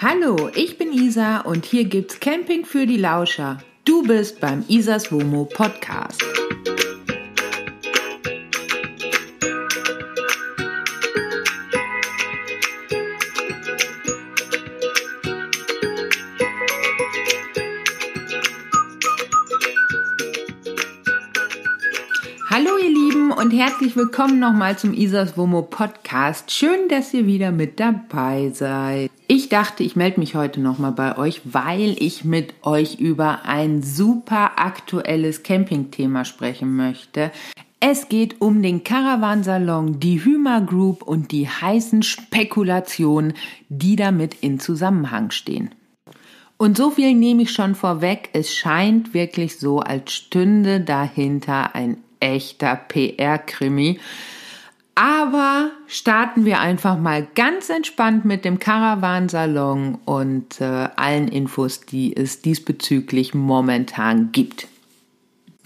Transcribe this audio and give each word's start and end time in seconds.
Hallo, 0.00 0.48
ich 0.54 0.78
bin 0.78 0.92
Isa 0.92 1.40
und 1.40 1.66
hier 1.66 1.82
gibt's 1.82 2.20
Camping 2.20 2.64
für 2.64 2.86
die 2.86 2.98
Lauscher. 2.98 3.58
Du 3.84 4.04
bist 4.04 4.38
beim 4.38 4.64
Isas 4.68 5.10
Womo 5.10 5.44
Podcast. 5.44 6.22
Herzlich 23.58 23.96
willkommen 23.96 24.38
nochmal 24.38 24.78
zum 24.78 24.94
Isas 24.94 25.36
Womo 25.36 25.62
Podcast. 25.62 26.52
Schön, 26.52 26.88
dass 26.88 27.12
ihr 27.12 27.26
wieder 27.26 27.50
mit 27.50 27.80
dabei 27.80 28.52
seid. 28.54 29.10
Ich 29.26 29.48
dachte, 29.48 29.82
ich 29.82 29.96
melde 29.96 30.20
mich 30.20 30.36
heute 30.36 30.60
nochmal 30.60 30.92
bei 30.92 31.18
euch, 31.18 31.40
weil 31.42 31.96
ich 31.98 32.24
mit 32.24 32.54
euch 32.62 33.00
über 33.00 33.46
ein 33.46 33.82
super 33.82 34.60
aktuelles 34.60 35.42
Campingthema 35.42 36.24
sprechen 36.24 36.76
möchte. 36.76 37.32
Es 37.80 38.08
geht 38.08 38.40
um 38.40 38.62
den 38.62 38.84
Caravansalon, 38.84 39.98
die 39.98 40.24
Hümer 40.24 40.60
Group 40.60 41.02
und 41.02 41.32
die 41.32 41.48
heißen 41.48 42.04
Spekulationen, 42.04 43.32
die 43.68 43.96
damit 43.96 44.36
in 44.40 44.60
Zusammenhang 44.60 45.32
stehen. 45.32 45.74
Und 46.58 46.76
so 46.76 46.92
viel 46.92 47.12
nehme 47.12 47.42
ich 47.42 47.50
schon 47.50 47.74
vorweg. 47.74 48.30
Es 48.34 48.54
scheint 48.54 49.14
wirklich 49.14 49.58
so, 49.58 49.80
als 49.80 50.12
stünde 50.12 50.80
dahinter 50.80 51.74
ein 51.74 51.98
echter 52.20 52.76
PR-Krimi. 52.76 54.00
Aber 54.94 55.70
starten 55.86 56.44
wir 56.44 56.58
einfach 56.58 56.98
mal 56.98 57.24
ganz 57.36 57.70
entspannt 57.70 58.24
mit 58.24 58.44
dem 58.44 58.58
Caravansalon 58.58 59.98
und 60.04 60.60
äh, 60.60 60.88
allen 60.96 61.28
Infos, 61.28 61.82
die 61.82 62.16
es 62.16 62.42
diesbezüglich 62.42 63.32
momentan 63.32 64.32
gibt. 64.32 64.66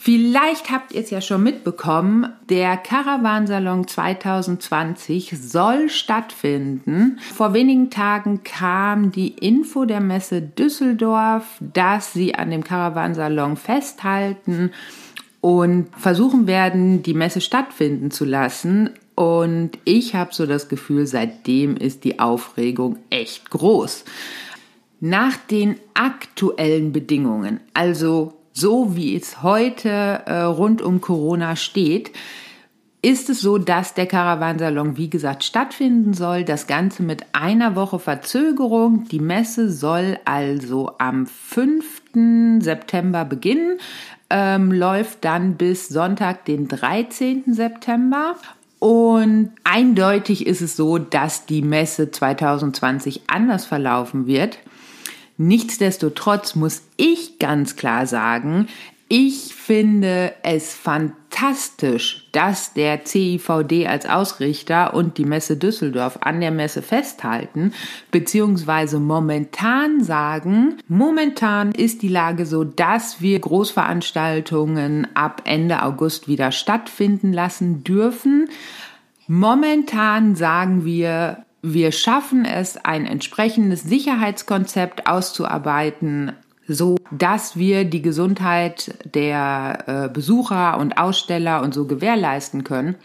Vielleicht 0.05 0.73
habt 0.73 0.92
ihr 0.92 1.00
es 1.00 1.11
ja 1.11 1.20
schon 1.20 1.45
mitbekommen, 1.45 2.27
der 2.50 2.77
Caravansalon 2.77 3.86
2020 3.86 5.33
soll 5.41 5.89
stattfinden. 5.89 7.20
Vor 7.33 7.55
wenigen 7.55 7.89
Tagen 7.89 8.42
kam 8.42 9.12
die 9.12 9.28
Info 9.28 9.84
der 9.84 10.00
Messe 10.00 10.42
Düsseldorf, 10.42 11.45
dass 11.61 12.12
sie 12.12 12.34
an 12.34 12.50
dem 12.50 12.64
Caravansalon 12.64 13.56
festhalten 13.56 14.73
und 15.43 15.89
versuchen 15.98 16.47
werden, 16.47 17.03
die 17.03 17.15
Messe 17.15 17.43
stattfinden 17.43 18.12
zu 18.12 18.25
lassen. 18.25 18.91
Und 19.17 19.73
ich 19.85 20.15
habe 20.15 20.33
so 20.33 20.47
das 20.47 20.69
Gefühl, 20.69 21.05
seitdem 21.07 21.77
ist 21.77 22.05
die 22.05 22.21
Aufregung 22.21 22.97
echt 23.11 23.51
groß. 23.51 24.05
Nach 25.01 25.37
den 25.37 25.77
aktuellen 25.95 26.93
Bedingungen, 26.93 27.59
also 27.75 28.35
so 28.53 28.95
wie 28.95 29.17
es 29.17 29.43
heute 29.43 29.89
äh, 29.91 30.43
rund 30.43 30.81
um 30.81 31.01
Corona 31.01 31.57
steht, 31.57 32.13
ist 33.05 33.29
es 33.29 33.41
so, 33.41 33.59
dass 33.59 33.95
der 33.95 34.07
Caravansalon, 34.07 34.97
wie 34.97 35.11
gesagt, 35.11 35.43
stattfinden 35.43 36.15
soll. 36.15 36.45
Das 36.45 36.69
Ganze 36.69 37.03
mit 37.03 37.27
einer 37.33 37.75
Woche 37.75 37.98
Verzögerung. 37.98 39.09
Die 39.11 39.19
Messe 39.19 39.73
soll 39.73 40.20
also 40.25 40.93
am 40.98 41.27
5. 41.27 42.61
September 42.61 43.25
beginnen 43.25 43.79
ähm, 44.33 44.73
läuft 44.73 45.25
dann 45.25 45.57
bis 45.57 45.89
Sonntag, 45.89 46.47
den 46.47 46.67
13. 46.67 47.45
September. 47.48 48.37
Und 48.79 49.53
eindeutig 49.63 50.47
ist 50.47 50.63
es 50.63 50.75
so, 50.75 50.98
dass 50.98 51.47
die 51.47 51.63
Messe 51.63 52.11
2020 52.11 53.23
anders 53.29 53.67
verlaufen 53.67 54.27
wird. 54.27 54.59
Nichtsdestotrotz 55.37 56.57
muss 56.57 56.83
ich 56.97 57.39
ganz 57.39 57.77
klar 57.77 58.07
sagen, 58.07 58.69
ich 59.14 59.55
finde 59.55 60.33
es 60.42 60.73
fantastisch, 60.73 62.30
dass 62.33 62.73
der 62.73 63.05
CIVD 63.05 63.86
als 63.86 64.06
Ausrichter 64.06 64.95
und 64.95 65.18
die 65.18 65.27
Messe 65.27 65.58
Düsseldorf 65.58 66.20
an 66.23 66.40
der 66.40 66.50
Messe 66.50 66.80
festhalten, 66.80 67.74
beziehungsweise 68.11 69.00
momentan 69.00 70.02
sagen, 70.02 70.78
momentan 70.89 71.73
ist 71.73 72.00
die 72.00 72.08
Lage 72.08 72.46
so, 72.46 72.64
dass 72.64 73.20
wir 73.20 73.39
Großveranstaltungen 73.39 75.14
ab 75.14 75.42
Ende 75.44 75.83
August 75.83 76.27
wieder 76.27 76.50
stattfinden 76.50 77.34
lassen 77.34 77.84
dürfen. 77.84 78.48
Momentan 79.29 80.36
sagen 80.36 80.86
wir, 80.86 81.44
wir 81.61 81.92
schaffen 81.92 82.46
es, 82.46 82.83
ein 82.83 83.05
entsprechendes 83.05 83.83
Sicherheitskonzept 83.83 85.06
auszuarbeiten, 85.06 86.33
so 86.68 86.96
dass 87.11 87.56
wir 87.56 87.84
die 87.84 88.02
Gesundheit 88.02 88.95
der 89.05 89.84
äh, 89.86 90.08
Besucher 90.12 90.78
und 90.78 90.98
Aussteller 90.98 91.62
und 91.62 91.74
so 91.74 91.86
gewährleisten 91.86 92.64
können. 92.64 92.96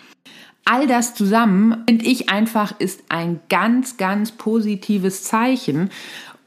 All 0.65 0.85
das 0.87 1.15
zusammen, 1.15 1.83
finde 1.87 2.05
ich 2.05 2.29
einfach, 2.29 2.77
ist 2.79 3.03
ein 3.09 3.39
ganz, 3.49 3.97
ganz 3.97 4.33
positives 4.33 5.23
Zeichen. 5.23 5.89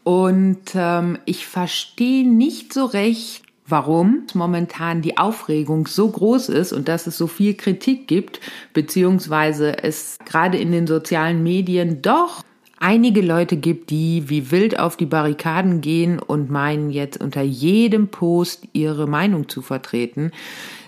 Und 0.04 0.60
ähm, 0.74 1.18
ich 1.24 1.46
verstehe 1.46 2.28
nicht 2.28 2.72
so 2.72 2.84
recht, 2.84 3.42
warum 3.66 4.26
momentan 4.34 5.00
die 5.00 5.16
Aufregung 5.16 5.86
so 5.86 6.10
groß 6.10 6.48
ist 6.50 6.72
und 6.72 6.88
dass 6.88 7.06
es 7.06 7.16
so 7.16 7.26
viel 7.26 7.54
Kritik 7.54 8.08
gibt, 8.08 8.40
beziehungsweise 8.74 9.82
es 9.82 10.18
gerade 10.24 10.58
in 10.58 10.72
den 10.72 10.86
sozialen 10.86 11.42
Medien 11.42 12.02
doch 12.02 12.42
einige 12.80 13.20
Leute 13.20 13.56
gibt, 13.56 13.90
die 13.90 14.28
wie 14.28 14.50
wild 14.50 14.80
auf 14.80 14.96
die 14.96 15.06
Barrikaden 15.06 15.80
gehen 15.80 16.18
und 16.18 16.50
meinen 16.50 16.90
jetzt 16.90 17.20
unter 17.20 17.42
jedem 17.42 18.08
Post 18.08 18.66
ihre 18.72 19.06
Meinung 19.06 19.48
zu 19.48 19.62
vertreten. 19.62 20.32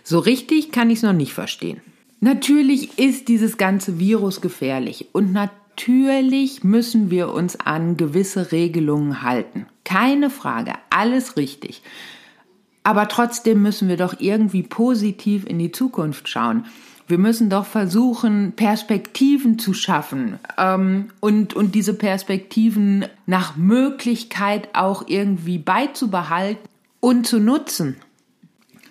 So 0.02 0.19
richtig 0.19 0.72
kann 0.72 0.91
ich 0.91 0.98
es 0.98 1.02
noch 1.04 1.12
nicht 1.12 1.32
verstehen. 1.32 1.81
Natürlich 2.20 2.98
ist 2.98 3.28
dieses 3.28 3.56
ganze 3.56 3.98
Virus 3.98 4.41
gefährlich 4.41 5.06
und 5.12 5.32
natürlich 5.32 6.64
müssen 6.64 7.10
wir 7.10 7.32
uns 7.32 7.58
an 7.60 7.97
gewisse 7.97 8.52
Regelungen 8.52 9.22
halten. 9.22 9.66
Keine 9.84 10.31
Frage, 10.31 10.72
alles 10.91 11.36
richtig. 11.36 11.82
Aber 12.84 13.08
trotzdem 13.08 13.62
müssen 13.62 13.88
wir 13.88 13.97
doch 13.97 14.16
irgendwie 14.19 14.62
positiv 14.62 15.47
in 15.47 15.58
die 15.58 15.72
Zukunft 15.72 16.28
schauen. 16.28 16.64
Wir 17.12 17.18
müssen 17.18 17.50
doch 17.50 17.66
versuchen, 17.66 18.52
Perspektiven 18.52 19.58
zu 19.58 19.74
schaffen 19.74 20.38
ähm, 20.56 21.10
und, 21.20 21.52
und 21.52 21.74
diese 21.74 21.92
Perspektiven 21.92 23.04
nach 23.26 23.54
Möglichkeit 23.54 24.70
auch 24.72 25.04
irgendwie 25.08 25.58
beizubehalten 25.58 26.66
und 27.00 27.26
zu 27.26 27.38
nutzen. 27.38 27.96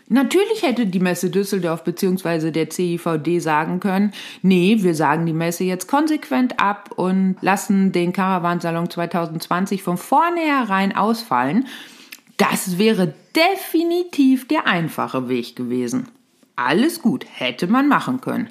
Natürlich 0.08 0.62
hätte 0.62 0.86
die 0.86 1.00
Messe 1.00 1.32
Düsseldorf 1.32 1.84
bzw. 1.84 2.52
der 2.52 2.70
CIVD 2.70 3.40
sagen 3.40 3.80
können, 3.80 4.12
nee, 4.44 4.78
wir 4.82 4.94
sagen 4.94 5.26
die 5.26 5.34
Messe 5.34 5.64
jetzt 5.64 5.88
konsequent 5.88 6.60
ab 6.60 6.92
und 6.96 7.38
lassen 7.42 7.92
den 7.92 8.14
Caravansalon 8.14 8.88
2020 8.88 9.82
von 9.82 9.98
vornherein 9.98 10.96
ausfallen. 10.96 11.66
Das 12.38 12.78
wäre 12.78 13.16
definitiv 13.36 14.48
der 14.48 14.68
einfache 14.68 15.28
Weg 15.28 15.56
gewesen. 15.56 16.08
Alles 16.66 17.02
gut, 17.02 17.26
hätte 17.34 17.68
man 17.68 17.88
machen 17.88 18.22
können. 18.22 18.50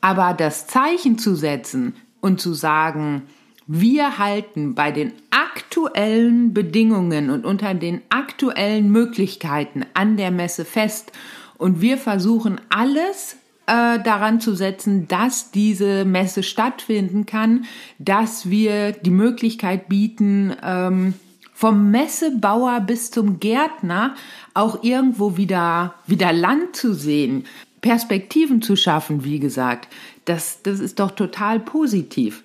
Aber 0.00 0.34
das 0.34 0.66
Zeichen 0.66 1.18
zu 1.18 1.34
setzen 1.34 1.94
und 2.20 2.40
zu 2.40 2.54
sagen, 2.54 3.22
wir 3.66 4.18
halten 4.18 4.74
bei 4.74 4.90
den 4.90 5.12
aktuellen 5.30 6.54
Bedingungen 6.54 7.30
und 7.30 7.44
unter 7.44 7.74
den 7.74 8.00
aktuellen 8.08 8.90
Möglichkeiten 8.90 9.84
an 9.94 10.16
der 10.16 10.30
Messe 10.30 10.64
fest 10.64 11.12
und 11.56 11.80
wir 11.80 11.98
versuchen 11.98 12.60
alles 12.70 13.36
äh, 13.66 14.00
daran 14.00 14.40
zu 14.40 14.54
setzen, 14.54 15.06
dass 15.06 15.50
diese 15.50 16.04
Messe 16.04 16.42
stattfinden 16.42 17.26
kann, 17.26 17.66
dass 17.98 18.48
wir 18.50 18.92
die 18.92 19.10
Möglichkeit 19.10 19.88
bieten, 19.88 20.56
ähm, 20.62 21.14
vom 21.60 21.90
Messebauer 21.90 22.80
bis 22.80 23.10
zum 23.10 23.38
Gärtner 23.38 24.14
auch 24.54 24.82
irgendwo 24.82 25.36
wieder, 25.36 25.94
wieder 26.06 26.32
Land 26.32 26.74
zu 26.74 26.94
sehen, 26.94 27.44
Perspektiven 27.82 28.62
zu 28.62 28.76
schaffen, 28.76 29.24
wie 29.24 29.40
gesagt. 29.40 29.92
Das, 30.24 30.62
das 30.62 30.80
ist 30.80 31.00
doch 31.00 31.10
total 31.10 31.60
positiv. 31.60 32.44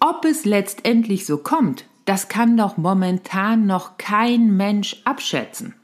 Ob 0.00 0.24
es 0.24 0.46
letztendlich 0.46 1.26
so 1.26 1.36
kommt, 1.36 1.84
das 2.06 2.28
kann 2.28 2.56
doch 2.56 2.78
momentan 2.78 3.66
noch 3.66 3.98
kein 3.98 4.56
Mensch 4.56 4.96
abschätzen. 5.04 5.74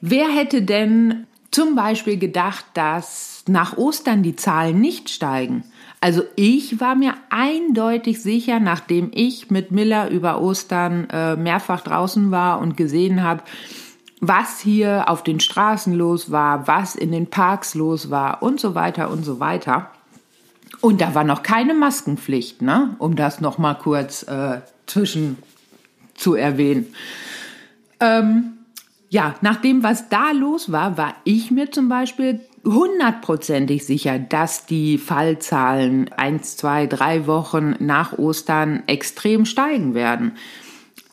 Wer 0.00 0.28
hätte 0.28 0.62
denn 0.62 1.26
zum 1.50 1.74
Beispiel 1.74 2.18
gedacht, 2.18 2.66
dass 2.74 3.42
nach 3.48 3.76
Ostern 3.76 4.22
die 4.22 4.36
Zahlen 4.36 4.80
nicht 4.80 5.10
steigen? 5.10 5.64
Also 6.00 6.22
ich 6.36 6.80
war 6.80 6.94
mir 6.94 7.14
eindeutig 7.28 8.22
sicher, 8.22 8.60
nachdem 8.60 9.10
ich 9.12 9.50
mit 9.50 9.72
Miller 9.72 10.10
über 10.10 10.40
Ostern 10.40 11.08
äh, 11.10 11.36
mehrfach 11.36 11.80
draußen 11.80 12.30
war 12.30 12.60
und 12.60 12.76
gesehen 12.76 13.22
habe, 13.22 13.42
was 14.20 14.60
hier 14.60 15.08
auf 15.08 15.22
den 15.22 15.40
Straßen 15.40 15.94
los 15.94 16.30
war, 16.30 16.66
was 16.68 16.94
in 16.94 17.12
den 17.12 17.28
Parks 17.28 17.74
los 17.74 18.10
war 18.10 18.42
und 18.42 18.60
so 18.60 18.74
weiter 18.74 19.10
und 19.10 19.24
so 19.24 19.40
weiter. 19.40 19.90
Und 20.80 21.00
da 21.00 21.14
war 21.14 21.24
noch 21.24 21.42
keine 21.42 21.74
Maskenpflicht, 21.74 22.62
ne? 22.62 22.94
um 22.98 23.16
das 23.16 23.40
noch 23.40 23.58
mal 23.58 23.74
kurz 23.74 24.22
äh, 24.24 24.60
zwischen 24.86 25.38
zu 26.14 26.34
erwähnen. 26.34 26.86
Ähm, 28.00 28.58
ja, 29.08 29.34
nach 29.40 29.56
dem, 29.56 29.82
was 29.82 30.08
da 30.08 30.32
los 30.32 30.70
war, 30.70 30.96
war 30.96 31.14
ich 31.24 31.50
mir 31.50 31.70
zum 31.70 31.88
Beispiel 31.88 32.40
hundertprozentig 32.74 33.84
sicher, 33.84 34.18
dass 34.18 34.66
die 34.66 34.98
Fallzahlen 34.98 36.10
eins, 36.12 36.56
zwei, 36.56 36.86
drei 36.86 37.26
Wochen 37.26 37.74
nach 37.78 38.18
Ostern 38.18 38.82
extrem 38.86 39.44
steigen 39.44 39.94
werden. 39.94 40.32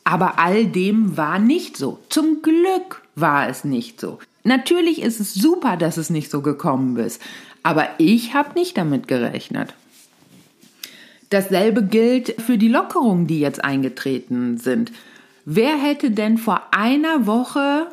Aber 0.04 0.38
all 0.38 0.66
dem 0.66 1.16
war 1.16 1.38
nicht 1.38 1.76
so. 1.76 1.98
Zum 2.08 2.42
Glück 2.42 3.02
war 3.14 3.48
es 3.48 3.64
nicht 3.64 4.00
so. 4.00 4.18
Natürlich 4.44 5.02
ist 5.02 5.18
es 5.18 5.34
super, 5.34 5.76
dass 5.76 5.96
es 5.96 6.10
nicht 6.10 6.30
so 6.30 6.40
gekommen 6.40 6.96
ist, 6.96 7.20
aber 7.64 7.88
ich 7.98 8.34
habe 8.34 8.56
nicht 8.56 8.78
damit 8.78 9.08
gerechnet. 9.08 9.74
Dasselbe 11.30 11.82
gilt 11.82 12.40
für 12.40 12.56
die 12.56 12.68
Lockerungen, 12.68 13.26
die 13.26 13.40
jetzt 13.40 13.64
eingetreten 13.64 14.58
sind. 14.58 14.92
Wer 15.44 15.76
hätte 15.76 16.12
denn 16.12 16.38
vor 16.38 16.62
einer 16.70 17.26
Woche 17.26 17.88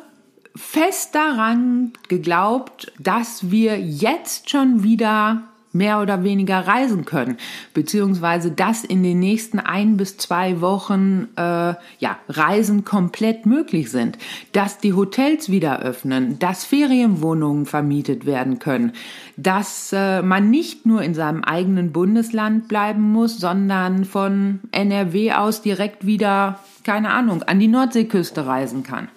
fest 0.56 1.14
daran 1.14 1.92
geglaubt, 2.08 2.92
dass 2.98 3.50
wir 3.50 3.78
jetzt 3.78 4.50
schon 4.50 4.82
wieder 4.82 5.42
mehr 5.74 6.00
oder 6.00 6.22
weniger 6.22 6.60
reisen 6.60 7.04
können, 7.04 7.36
beziehungsweise 7.74 8.52
dass 8.52 8.84
in 8.84 9.02
den 9.02 9.18
nächsten 9.18 9.58
ein 9.58 9.96
bis 9.96 10.16
zwei 10.16 10.60
Wochen 10.60 11.28
äh, 11.36 11.74
ja 11.98 12.16
Reisen 12.28 12.84
komplett 12.84 13.44
möglich 13.44 13.90
sind, 13.90 14.16
dass 14.52 14.78
die 14.78 14.92
Hotels 14.92 15.50
wieder 15.50 15.80
öffnen, 15.80 16.38
dass 16.38 16.64
Ferienwohnungen 16.64 17.66
vermietet 17.66 18.24
werden 18.24 18.60
können, 18.60 18.92
dass 19.36 19.92
äh, 19.92 20.22
man 20.22 20.48
nicht 20.48 20.86
nur 20.86 21.02
in 21.02 21.14
seinem 21.14 21.42
eigenen 21.42 21.90
Bundesland 21.92 22.68
bleiben 22.68 23.02
muss, 23.02 23.38
sondern 23.38 24.04
von 24.04 24.60
NRW 24.70 25.32
aus 25.32 25.60
direkt 25.60 26.06
wieder 26.06 26.60
keine 26.84 27.10
Ahnung 27.10 27.42
an 27.42 27.58
die 27.58 27.66
Nordseeküste 27.68 28.46
reisen 28.46 28.84
kann. 28.84 29.08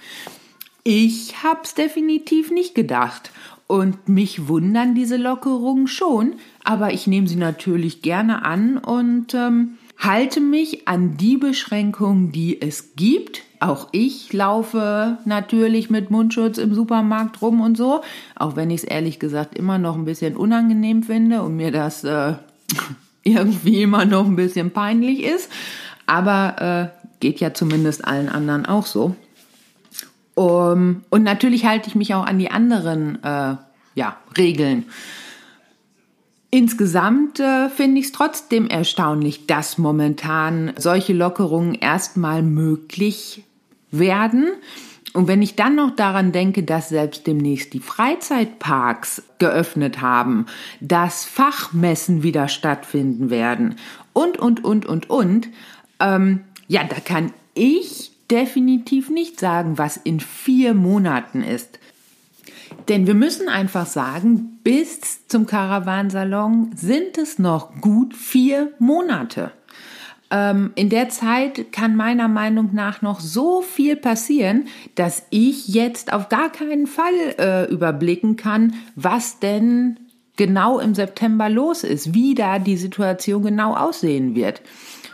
Ich 0.90 1.44
hab's 1.44 1.74
definitiv 1.74 2.50
nicht 2.50 2.74
gedacht. 2.74 3.32
Und 3.68 4.08
mich 4.08 4.48
wundern 4.48 4.96
diese 4.96 5.18
Lockerungen 5.18 5.88
schon, 5.88 6.36
aber 6.64 6.94
ich 6.94 7.08
nehme 7.08 7.28
sie 7.28 7.36
natürlich 7.36 8.02
gerne 8.02 8.46
an 8.46 8.78
und 8.78 9.34
ähm, 9.34 9.72
halte 9.98 10.40
mich 10.40 10.88
an 10.88 11.18
die 11.18 11.36
Beschränkungen, 11.36 12.32
die 12.32 12.62
es 12.62 12.96
gibt. 12.96 13.42
Auch 13.60 13.90
ich 13.92 14.32
laufe 14.32 15.18
natürlich 15.26 15.90
mit 15.90 16.10
Mundschutz 16.10 16.58
im 16.58 16.74
Supermarkt 16.74 17.42
rum 17.42 17.60
und 17.60 17.76
so, 17.76 18.00
auch 18.38 18.56
wenn 18.56 18.72
ich 18.72 18.84
es 18.84 18.88
ehrlich 18.88 19.20
gesagt 19.20 19.58
immer 19.58 19.80
noch 19.80 19.98
ein 19.98 20.06
bisschen 20.06 20.38
unangenehm 20.38 21.04
finde 21.04 21.42
und 21.42 21.58
mir 21.58 21.72
das 21.72 22.06
äh, 22.06 22.36
irgendwie 23.24 23.82
immer 23.82 24.06
noch 24.06 24.26
ein 24.26 24.38
bisschen 24.38 24.72
peinlich 24.72 25.24
ist. 25.24 25.52
Aber 26.06 26.94
äh, 26.96 27.08
geht 27.20 27.42
ja 27.42 27.54
zumindest 27.54 28.06
allen 28.06 28.30
anderen 28.30 28.66
auch 28.66 28.86
so. 28.86 29.18
Um, 30.38 31.04
und 31.10 31.24
natürlich 31.24 31.66
halte 31.66 31.90
ich 31.90 31.96
mich 31.96 32.14
auch 32.14 32.24
an 32.24 32.38
die 32.38 32.52
anderen 32.52 33.24
äh, 33.24 33.56
ja, 33.96 34.18
Regeln. 34.38 34.86
Insgesamt 36.52 37.40
äh, 37.40 37.70
finde 37.70 38.00
ich 38.00 38.06
es 38.06 38.12
trotzdem 38.12 38.68
erstaunlich, 38.68 39.48
dass 39.48 39.80
momentan 39.80 40.74
solche 40.78 41.14
Lockerungen 41.14 41.74
erstmal 41.74 42.44
möglich 42.44 43.46
werden. 43.90 44.46
Und 45.12 45.28
wenn 45.28 45.42
ich 45.42 45.56
dann 45.56 45.74
noch 45.74 45.96
daran 45.96 46.32
denke, 46.32 46.62
dass 46.62 46.90
selbst 46.90 47.26
demnächst 47.26 47.74
die 47.74 47.80
Freizeitparks 47.80 49.24
geöffnet 49.40 50.02
haben, 50.02 50.46
dass 50.82 51.26
Fachmessen 51.26 52.22
wieder 52.22 52.48
stattfinden 52.48 53.32
werden 53.32 53.78
und, 54.14 54.38
und, 54.38 54.64
und, 54.64 54.86
und, 54.86 55.10
und, 55.10 55.50
ähm, 56.00 56.42
ja, 56.68 56.84
da 56.84 57.00
kann 57.00 57.34
ich 57.56 58.12
definitiv 58.30 59.10
nicht 59.10 59.40
sagen, 59.40 59.78
was 59.78 59.98
in 59.98 60.20
vier 60.20 60.74
Monaten 60.74 61.44
ist. 61.44 61.80
Denn 62.90 63.08
wir 63.08 63.14
müssen 63.14 63.50
einfach 63.50 63.86
sagen, 63.86 64.60
bis 64.64 65.28
zum 65.28 65.46
Caravansalon 65.46 66.72
sind 66.76 67.18
es 67.18 67.40
noch 67.40 67.82
gut 67.82 68.16
vier 68.16 68.72
Monate. 68.80 69.52
Ähm, 70.30 70.72
in 70.76 70.90
der 70.90 71.10
Zeit 71.10 71.72
kann 71.72 71.96
meiner 71.96 72.28
Meinung 72.28 72.72
nach 72.74 73.02
noch 73.02 73.20
so 73.20 73.62
viel 73.62 73.96
passieren, 73.96 74.68
dass 74.96 75.24
ich 75.30 75.70
jetzt 75.70 76.12
auf 76.12 76.28
gar 76.30 76.52
keinen 76.52 76.88
Fall 76.88 77.14
äh, 77.38 77.72
überblicken 77.72 78.36
kann, 78.36 78.76
was 78.96 79.40
denn 79.40 80.00
genau 80.36 80.80
im 80.80 80.96
September 80.96 81.50
los 81.50 81.84
ist, 81.84 82.14
wie 82.14 82.36
da 82.36 82.60
die 82.60 82.78
Situation 82.78 83.42
genau 83.42 83.76
aussehen 83.76 84.36
wird. 84.36 84.62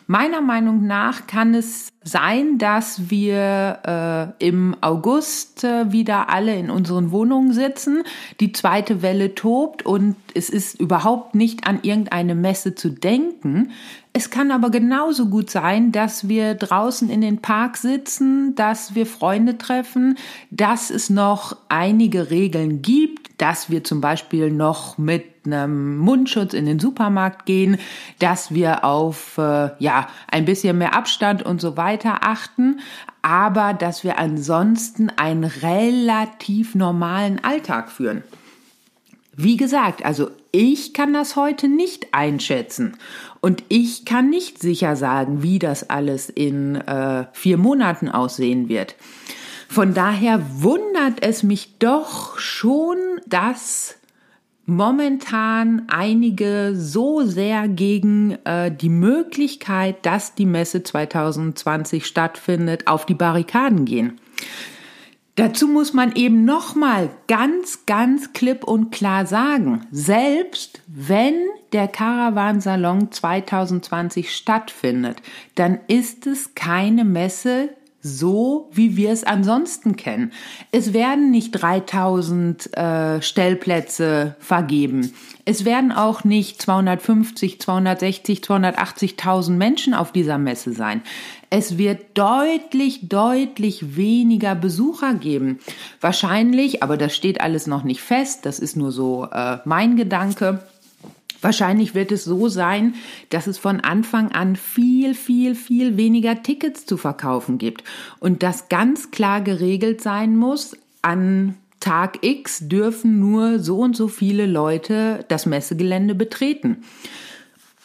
Meiner 0.07 0.41
Meinung 0.41 0.85
nach 0.85 1.27
kann 1.27 1.53
es 1.53 1.93
sein, 2.03 2.57
dass 2.57 3.09
wir 3.09 4.33
äh, 4.39 4.45
im 4.45 4.75
August 4.81 5.63
äh, 5.63 5.91
wieder 5.91 6.29
alle 6.29 6.55
in 6.57 6.69
unseren 6.69 7.11
Wohnungen 7.11 7.53
sitzen, 7.53 8.03
die 8.39 8.51
zweite 8.51 9.01
Welle 9.01 9.35
tobt 9.35 9.85
und 9.85 10.15
es 10.33 10.49
ist 10.49 10.79
überhaupt 10.79 11.35
nicht 11.35 11.65
an 11.65 11.79
irgendeine 11.83 12.35
Messe 12.35 12.75
zu 12.75 12.89
denken. 12.89 13.71
Es 14.15 14.29
kann 14.29 14.51
aber 14.51 14.69
genauso 14.69 15.25
gut 15.25 15.49
sein, 15.49 15.91
dass 15.91 16.27
wir 16.27 16.53
draußen 16.53 17.09
in 17.09 17.21
den 17.21 17.41
Park 17.41 17.77
sitzen, 17.77 18.53
dass 18.53 18.93
wir 18.93 19.07
Freunde 19.07 19.57
treffen, 19.57 20.19
dass 20.51 20.91
es 20.91 21.09
noch 21.09 21.57
einige 21.67 22.29
Regeln 22.29 22.83
gibt, 22.83 23.41
dass 23.41 23.71
wir 23.71 23.83
zum 23.83 24.01
Beispiel 24.01 24.51
noch 24.51 24.99
mit 24.99 25.25
einem 25.47 25.97
Mundschutz 25.97 26.53
in 26.53 26.67
den 26.67 26.79
Supermarkt 26.79 27.47
gehen, 27.47 27.79
dass 28.19 28.53
wir 28.53 28.85
auf 28.85 29.39
äh, 29.39 29.71
ja 29.79 30.07
ein 30.31 30.45
bisschen 30.45 30.77
mehr 30.77 30.95
Abstand 30.95 31.41
und 31.41 31.59
so 31.59 31.75
weiter 31.75 32.19
achten, 32.21 32.81
aber 33.23 33.73
dass 33.73 34.03
wir 34.03 34.19
ansonsten 34.19 35.09
einen 35.09 35.43
relativ 35.43 36.75
normalen 36.75 37.43
Alltag 37.43 37.91
führen. 37.91 38.23
Wie 39.35 39.57
gesagt, 39.57 40.05
also 40.05 40.29
ich 40.51 40.93
kann 40.93 41.13
das 41.13 41.35
heute 41.35 41.67
nicht 41.67 42.13
einschätzen 42.13 42.95
und 43.43 43.61
ich 43.67 44.05
kann 44.05 44.29
nicht 44.29 44.59
sicher 44.59 44.95
sagen, 44.95 45.43
wie 45.43 45.59
das 45.59 45.89
alles 45.89 46.29
in 46.29 46.75
äh, 46.75 47.25
vier 47.33 47.57
Monaten 47.57 48.07
aussehen 48.07 48.69
wird. 48.69 48.95
Von 49.67 49.93
daher 49.93 50.39
wundert 50.61 51.21
es 51.21 51.43
mich 51.43 51.77
doch 51.77 52.39
schon, 52.39 52.95
dass 53.27 53.97
momentan 54.65 55.87
einige 55.89 56.71
so 56.73 57.23
sehr 57.23 57.67
gegen 57.67 58.37
äh, 58.45 58.71
die 58.71 58.87
Möglichkeit, 58.87 60.05
dass 60.05 60.35
die 60.35 60.45
Messe 60.45 60.83
2020 60.83 62.05
stattfindet, 62.05 62.87
auf 62.87 63.05
die 63.05 63.13
Barrikaden 63.13 63.83
gehen. 63.83 64.21
Dazu 65.35 65.67
muss 65.67 65.93
man 65.93 66.15
eben 66.15 66.45
nochmal 66.45 67.09
ganz, 67.27 67.87
ganz 67.87 68.33
klipp 68.33 68.63
und 68.63 68.91
klar 68.91 69.25
sagen, 69.25 69.87
selbst 69.91 70.81
wenn 70.87 71.33
der 71.71 71.87
Caravansalon 71.87 73.11
2020 73.11 74.35
stattfindet, 74.35 75.23
dann 75.55 75.79
ist 75.87 76.27
es 76.27 76.53
keine 76.53 77.03
Messe, 77.03 77.69
so, 78.05 78.69
wie 78.73 78.97
wir 78.97 79.11
es 79.11 79.23
ansonsten 79.23 79.95
kennen. 79.95 80.33
Es 80.71 80.91
werden 80.91 81.31
nicht 81.31 81.51
3000 81.51 82.75
äh, 82.77 83.21
Stellplätze 83.21 84.35
vergeben. 84.39 85.13
Es 85.45 85.63
werden 85.63 85.93
auch 85.93 86.25
nicht 86.25 86.61
250, 86.61 87.61
260, 87.61 88.41
280.000 88.41 89.51
Menschen 89.51 89.93
auf 89.93 90.11
dieser 90.11 90.37
Messe 90.37 90.73
sein. 90.73 91.01
Es 91.55 91.77
wird 91.77 92.17
deutlich, 92.17 93.09
deutlich 93.09 93.95
weniger 93.95 94.55
Besucher 94.55 95.13
geben. 95.13 95.59
Wahrscheinlich, 96.01 96.81
aber 96.81 96.97
das 96.97 97.15
steht 97.15 97.41
alles 97.41 97.67
noch 97.67 97.83
nicht 97.83 98.01
fest, 98.01 98.47
das 98.47 98.57
ist 98.57 98.75
nur 98.75 98.91
so 98.91 99.27
äh, 99.31 99.57
mein 99.63 99.95
Gedanke 99.95 100.63
Wahrscheinlich 101.41 101.93
wird 101.93 102.11
es 102.11 102.23
so 102.23 102.47
sein, 102.47 102.95
dass 103.29 103.47
es 103.47 103.57
von 103.57 103.81
Anfang 103.81 104.31
an 104.31 104.55
viel, 104.55 105.13
viel, 105.13 105.55
viel 105.55 105.97
weniger 105.97 106.41
Tickets 106.41 106.85
zu 106.85 106.95
verkaufen 106.95 107.57
gibt 107.57 107.83
und 108.19 108.41
das 108.41 108.69
ganz 108.69 109.11
klar 109.11 109.41
geregelt 109.41 110.01
sein 110.01 110.37
muss, 110.37 110.75
an 111.01 111.55
Tag 111.81 112.19
X 112.21 112.69
dürfen 112.69 113.19
nur 113.19 113.59
so 113.59 113.79
und 113.79 113.95
so 113.95 114.07
viele 114.07 114.45
Leute 114.45 115.25
das 115.27 115.45
Messegelände 115.45 116.15
betreten. 116.15 116.85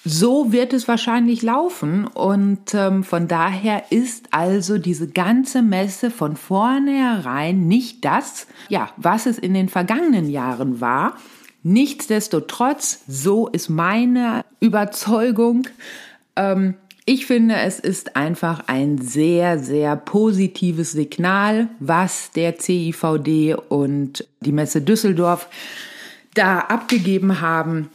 So 0.09 0.53
wird 0.53 0.73
es 0.73 0.89
wahrscheinlich 0.89 1.43
laufen 1.43 2.07
und 2.07 2.73
ähm, 2.73 3.05
von 3.05 3.29
daher 3.29 3.91
ist 3.91 4.29
also 4.31 4.79
diese 4.79 5.09
ganze 5.09 5.61
Messe 5.61 6.11
von 6.11 6.37
vornherein 6.37 7.69
nicht 7.69 8.05
das, 8.05 8.47
ja, 8.69 8.89
was 8.97 9.27
es 9.27 9.39
in 9.39 9.53
den 9.53 9.69
vergangenen 9.69 10.31
Jahren 10.31 10.81
war, 10.81 11.15
Nichtsdestotrotz, 11.65 13.01
so 13.09 13.49
ist 13.49 13.69
meine 13.69 14.45
Überzeugung, 14.61 15.67
ähm, 16.37 16.75
ich 17.05 17.27
finde, 17.27 17.57
es 17.57 17.81
ist 17.81 18.17
einfach 18.17 18.65
ein 18.69 18.99
sehr, 18.99 19.59
sehr 19.59 19.97
positives 19.97 20.93
Signal, 20.93 21.69
was 21.81 22.31
der 22.33 22.59
CIVD 22.59 23.55
und 23.55 24.27
die 24.41 24.53
Messe 24.53 24.83
Düsseldorf 24.83 25.49
da 26.35 26.61
abgegeben 26.61 27.41
haben. 27.41 27.89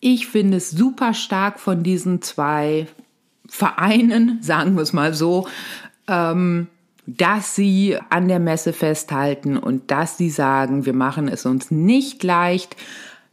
Ich 0.00 0.26
finde 0.26 0.58
es 0.58 0.70
super 0.70 1.14
stark 1.14 1.58
von 1.58 1.82
diesen 1.82 2.22
zwei 2.22 2.86
Vereinen, 3.48 4.42
sagen 4.42 4.74
wir 4.74 4.82
es 4.82 4.92
mal 4.92 5.14
so, 5.14 5.48
ähm, 6.08 6.68
dass 7.06 7.54
sie 7.54 7.96
an 8.10 8.28
der 8.28 8.40
Messe 8.40 8.72
festhalten 8.72 9.56
und 9.56 9.90
dass 9.90 10.18
sie 10.18 10.30
sagen, 10.30 10.86
wir 10.86 10.92
machen 10.92 11.28
es 11.28 11.46
uns 11.46 11.70
nicht 11.70 12.24
leicht. 12.24 12.76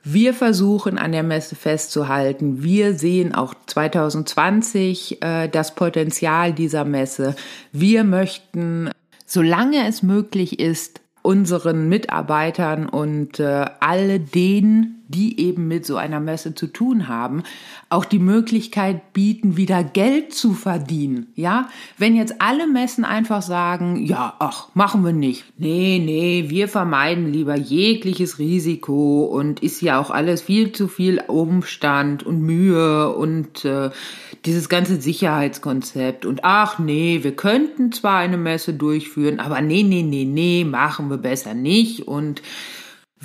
Wir 0.03 0.33
versuchen 0.33 0.97
an 0.97 1.11
der 1.11 1.23
Messe 1.23 1.55
festzuhalten. 1.55 2.61
Wir 2.61 2.93
sehen 2.93 3.33
auch 3.33 3.55
2020 3.65 5.21
äh, 5.21 5.47
das 5.47 5.75
Potenzial 5.75 6.53
dieser 6.53 6.85
Messe. 6.85 7.35
Wir 7.71 8.03
möchten, 8.03 8.91
solange 9.25 9.87
es 9.87 10.03
möglich 10.03 10.59
ist, 10.59 10.99
unseren 11.21 11.87
Mitarbeitern 11.87 12.87
und 12.87 13.39
äh, 13.39 13.65
alle 13.79 14.19
denen, 14.19 15.02
die 15.13 15.39
eben 15.39 15.67
mit 15.67 15.85
so 15.85 15.97
einer 15.97 16.19
Messe 16.19 16.55
zu 16.55 16.67
tun 16.67 17.07
haben, 17.07 17.43
auch 17.89 18.05
die 18.05 18.19
Möglichkeit 18.19 19.13
bieten, 19.13 19.57
wieder 19.57 19.83
Geld 19.83 20.33
zu 20.33 20.53
verdienen. 20.53 21.27
Ja, 21.35 21.69
wenn 21.97 22.15
jetzt 22.15 22.41
alle 22.41 22.67
Messen 22.67 23.05
einfach 23.05 23.41
sagen, 23.41 24.05
ja, 24.05 24.33
ach, 24.39 24.69
machen 24.73 25.03
wir 25.05 25.13
nicht. 25.13 25.45
Nee, 25.57 26.01
nee, 26.03 26.45
wir 26.49 26.67
vermeiden 26.67 27.31
lieber 27.31 27.55
jegliches 27.55 28.39
Risiko 28.39 29.25
und 29.25 29.61
ist 29.61 29.81
ja 29.81 29.99
auch 29.99 30.09
alles 30.09 30.41
viel 30.41 30.71
zu 30.71 30.87
viel 30.87 31.21
Umstand 31.27 32.23
und 32.23 32.41
Mühe 32.41 33.13
und 33.13 33.65
äh, 33.65 33.91
dieses 34.45 34.69
ganze 34.69 34.99
Sicherheitskonzept 34.99 36.25
und 36.25 36.43
ach 36.43 36.79
nee, 36.79 37.19
wir 37.23 37.35
könnten 37.35 37.91
zwar 37.91 38.17
eine 38.17 38.37
Messe 38.37 38.73
durchführen, 38.73 39.39
aber 39.39 39.61
nee, 39.61 39.83
nee, 39.83 40.03
nee, 40.03 40.25
nee, 40.25 40.65
machen 40.65 41.09
wir 41.09 41.17
besser 41.17 41.53
nicht 41.53 42.07
und 42.07 42.41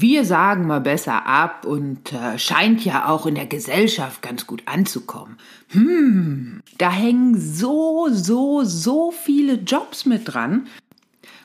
wir 0.00 0.24
sagen 0.24 0.66
mal 0.66 0.80
besser 0.80 1.26
ab 1.26 1.64
und 1.64 2.12
äh, 2.12 2.38
scheint 2.38 2.84
ja 2.84 3.08
auch 3.08 3.26
in 3.26 3.34
der 3.34 3.46
Gesellschaft 3.46 4.22
ganz 4.22 4.46
gut 4.46 4.62
anzukommen. 4.66 5.38
Hm, 5.70 6.60
da 6.78 6.90
hängen 6.90 7.40
so, 7.40 8.08
so, 8.10 8.62
so 8.62 9.10
viele 9.10 9.54
Jobs 9.54 10.06
mit 10.06 10.32
dran. 10.32 10.68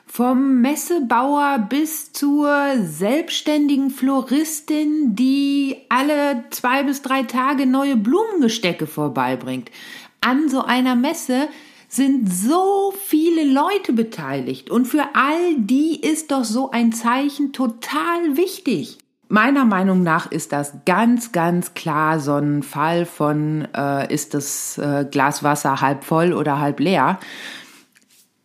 Vom 0.06 0.60
Messebauer 0.60 1.66
bis 1.68 2.12
zur 2.12 2.76
selbstständigen 2.80 3.90
Floristin, 3.90 5.16
die 5.16 5.78
alle 5.88 6.44
zwei 6.50 6.84
bis 6.84 7.02
drei 7.02 7.24
Tage 7.24 7.66
neue 7.66 7.96
Blumengestecke 7.96 8.86
vorbeibringt. 8.86 9.72
An 10.20 10.48
so 10.48 10.62
einer 10.62 10.94
Messe 10.94 11.48
sind 11.94 12.32
so 12.32 12.92
viele 13.06 13.44
Leute 13.44 13.92
beteiligt 13.92 14.68
und 14.68 14.86
für 14.86 15.04
all 15.14 15.56
die 15.56 16.00
ist 16.00 16.32
doch 16.32 16.44
so 16.44 16.70
ein 16.70 16.92
Zeichen 16.92 17.52
total 17.52 18.36
wichtig. 18.36 18.98
Meiner 19.28 19.64
Meinung 19.64 20.02
nach 20.02 20.30
ist 20.30 20.52
das 20.52 20.72
ganz, 20.84 21.32
ganz 21.32 21.74
klar 21.74 22.20
so 22.20 22.34
ein 22.34 22.62
Fall 22.62 23.06
von, 23.06 23.66
äh, 23.74 24.12
ist 24.12 24.34
das 24.34 24.76
äh, 24.78 25.06
Glas 25.10 25.42
Wasser 25.42 25.80
halb 25.80 26.04
voll 26.04 26.32
oder 26.32 26.60
halb 26.60 26.80
leer. 26.80 27.18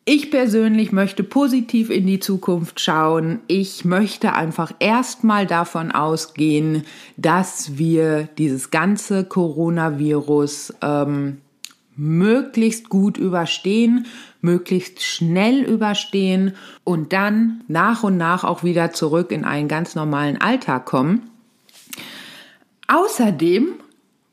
Ich 0.05 0.31
persönlich 0.31 0.91
möchte 0.91 1.23
positiv 1.23 1.89
in 1.89 2.07
die 2.07 2.19
Zukunft 2.19 2.79
schauen. 2.79 3.41
Ich 3.47 3.85
möchte 3.85 4.33
einfach 4.33 4.73
erstmal 4.79 5.45
davon 5.45 5.91
ausgehen, 5.91 6.83
dass 7.17 7.77
wir 7.77 8.29
dieses 8.37 8.71
ganze 8.71 9.25
Coronavirus 9.25 10.73
ähm, 10.81 11.41
möglichst 11.99 12.89
gut 12.89 13.17
überstehen, 13.17 14.07
möglichst 14.41 15.03
schnell 15.03 15.61
überstehen 15.63 16.55
und 16.83 17.13
dann 17.13 17.61
nach 17.67 18.03
und 18.03 18.17
nach 18.17 18.43
auch 18.43 18.63
wieder 18.63 18.91
zurück 18.91 19.31
in 19.31 19.43
einen 19.43 19.67
ganz 19.67 19.95
normalen 19.95 20.39
Alltag 20.39 20.85
kommen. 20.85 21.29
Außerdem 22.87 23.73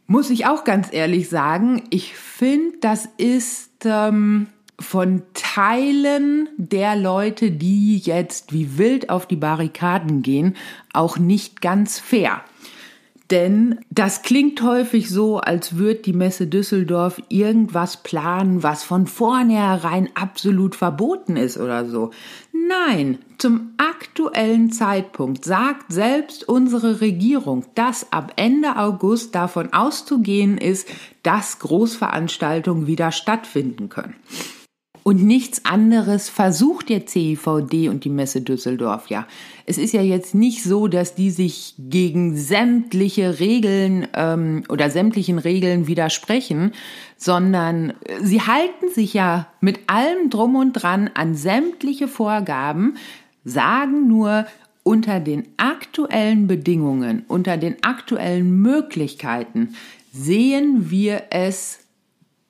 muss 0.06 0.30
ich 0.30 0.46
auch 0.46 0.64
ganz 0.64 0.92
ehrlich 0.92 1.28
sagen, 1.28 1.82
ich 1.90 2.14
finde, 2.14 2.76
das 2.80 3.08
ist 3.18 3.85
ähm, 3.85 4.46
von 4.78 5.23
Teilen 5.35 6.49
der 6.56 6.96
Leute, 6.96 7.50
die 7.50 7.99
jetzt 7.99 8.52
wie 8.52 8.78
wild 8.78 9.11
auf 9.11 9.26
die 9.26 9.37
Barrikaden 9.37 10.23
gehen, 10.23 10.54
auch 10.92 11.18
nicht 11.18 11.61
ganz 11.61 11.99
fair. 11.99 12.42
Denn 13.30 13.80
das 13.90 14.23
klingt 14.23 14.62
häufig 14.62 15.11
so, 15.11 15.38
als 15.38 15.76
würde 15.76 16.00
die 16.00 16.12
Messe 16.12 16.47
Düsseldorf 16.47 17.21
irgendwas 17.28 17.97
planen, 17.97 18.62
was 18.62 18.85
von 18.85 19.09
vornherein 19.09 20.09
absolut 20.14 20.76
verboten 20.76 21.37
ist 21.37 21.59
oder 21.59 21.87
so. 21.87 22.12
Nein, 22.52 23.18
zum 23.38 23.73
aktuellen 23.78 24.71
Zeitpunkt 24.71 25.45
sagt 25.45 25.92
selbst 25.92 26.49
unsere 26.49 27.00
Regierung, 27.00 27.64
dass 27.75 28.12
ab 28.12 28.33
Ende 28.37 28.76
August 28.76 29.35
davon 29.35 29.73
auszugehen 29.73 30.56
ist, 30.56 30.88
dass 31.25 31.59
Großveranstaltungen 31.59 32.87
wieder 32.87 33.11
stattfinden 33.11 33.88
können. 33.88 34.14
Und 35.06 35.22
nichts 35.22 35.64
anderes 35.64 36.28
versucht 36.28 36.88
der 36.88 37.06
CIVD 37.06 37.88
und 37.88 38.02
die 38.02 38.10
Messe 38.10 38.40
Düsseldorf 38.40 39.06
ja. 39.06 39.28
Es 39.64 39.78
ist 39.78 39.92
ja 39.92 40.02
jetzt 40.02 40.34
nicht 40.34 40.64
so, 40.64 40.88
dass 40.88 41.14
die 41.14 41.30
sich 41.30 41.76
gegen 41.78 42.36
sämtliche 42.36 43.38
Regeln 43.38 44.08
ähm, 44.14 44.64
oder 44.68 44.90
sämtlichen 44.90 45.38
Regeln 45.38 45.86
widersprechen, 45.86 46.72
sondern 47.16 47.92
sie 48.20 48.40
halten 48.40 48.88
sich 48.92 49.14
ja 49.14 49.46
mit 49.60 49.78
allem 49.86 50.28
drum 50.28 50.56
und 50.56 50.72
dran 50.72 51.08
an 51.14 51.36
sämtliche 51.36 52.08
Vorgaben, 52.08 52.96
sagen 53.44 54.08
nur, 54.08 54.46
unter 54.82 55.20
den 55.20 55.46
aktuellen 55.56 56.48
Bedingungen, 56.48 57.25
unter 57.28 57.56
den 57.56 57.76
aktuellen 57.84 58.60
Möglichkeiten 58.60 59.76
sehen 60.12 60.90
wir 60.90 61.26
es 61.30 61.78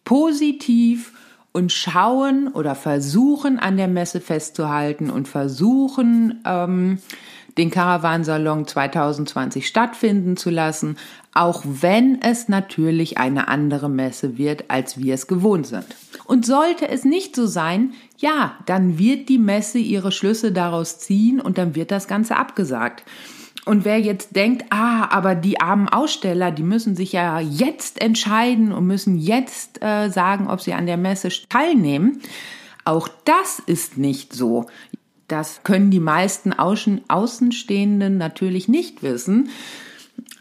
positiv 0.06 1.12
und 1.56 1.72
schauen 1.72 2.48
oder 2.48 2.74
versuchen 2.74 3.58
an 3.58 3.78
der 3.78 3.88
Messe 3.88 4.20
festzuhalten 4.20 5.08
und 5.08 5.26
versuchen 5.26 6.42
ähm, 6.44 6.98
den 7.56 7.70
Caravansalon 7.70 8.66
2020 8.66 9.66
stattfinden 9.66 10.36
zu 10.36 10.50
lassen, 10.50 10.98
auch 11.32 11.62
wenn 11.64 12.20
es 12.20 12.50
natürlich 12.50 13.16
eine 13.16 13.48
andere 13.48 13.88
Messe 13.88 14.36
wird, 14.36 14.70
als 14.70 14.98
wir 14.98 15.14
es 15.14 15.28
gewohnt 15.28 15.66
sind. 15.66 15.86
Und 16.26 16.44
sollte 16.44 16.90
es 16.90 17.06
nicht 17.06 17.34
so 17.34 17.46
sein, 17.46 17.94
ja, 18.18 18.58
dann 18.66 18.98
wird 18.98 19.30
die 19.30 19.38
Messe 19.38 19.78
ihre 19.78 20.12
Schlüsse 20.12 20.52
daraus 20.52 20.98
ziehen 20.98 21.40
und 21.40 21.56
dann 21.56 21.74
wird 21.74 21.90
das 21.90 22.06
Ganze 22.06 22.36
abgesagt. 22.36 23.02
Und 23.66 23.84
wer 23.84 23.98
jetzt 23.98 24.36
denkt, 24.36 24.64
ah, 24.70 25.08
aber 25.10 25.34
die 25.34 25.60
armen 25.60 25.88
Aussteller, 25.88 26.52
die 26.52 26.62
müssen 26.62 26.94
sich 26.94 27.12
ja 27.12 27.40
jetzt 27.40 28.00
entscheiden 28.00 28.70
und 28.70 28.86
müssen 28.86 29.18
jetzt 29.18 29.82
äh, 29.82 30.08
sagen, 30.08 30.48
ob 30.48 30.60
sie 30.60 30.72
an 30.72 30.86
der 30.86 30.96
Messe 30.96 31.30
teilnehmen, 31.48 32.22
auch 32.84 33.08
das 33.24 33.58
ist 33.58 33.98
nicht 33.98 34.32
so. 34.32 34.66
Das 35.26 35.64
können 35.64 35.90
die 35.90 35.98
meisten 35.98 36.52
Außen 36.52 37.02
Außenstehenden 37.08 38.16
natürlich 38.16 38.68
nicht 38.68 39.02
wissen. 39.02 39.50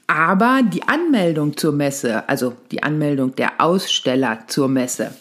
Aber 0.06 0.62
die 0.62 0.88
Anmeldung 0.88 1.58
zur 1.58 1.72
Messe, 1.72 2.30
also 2.30 2.54
die 2.70 2.84
Anmeldung 2.84 3.36
der 3.36 3.60
Aussteller 3.60 4.42
zur 4.46 4.68
Messe, 4.68 5.16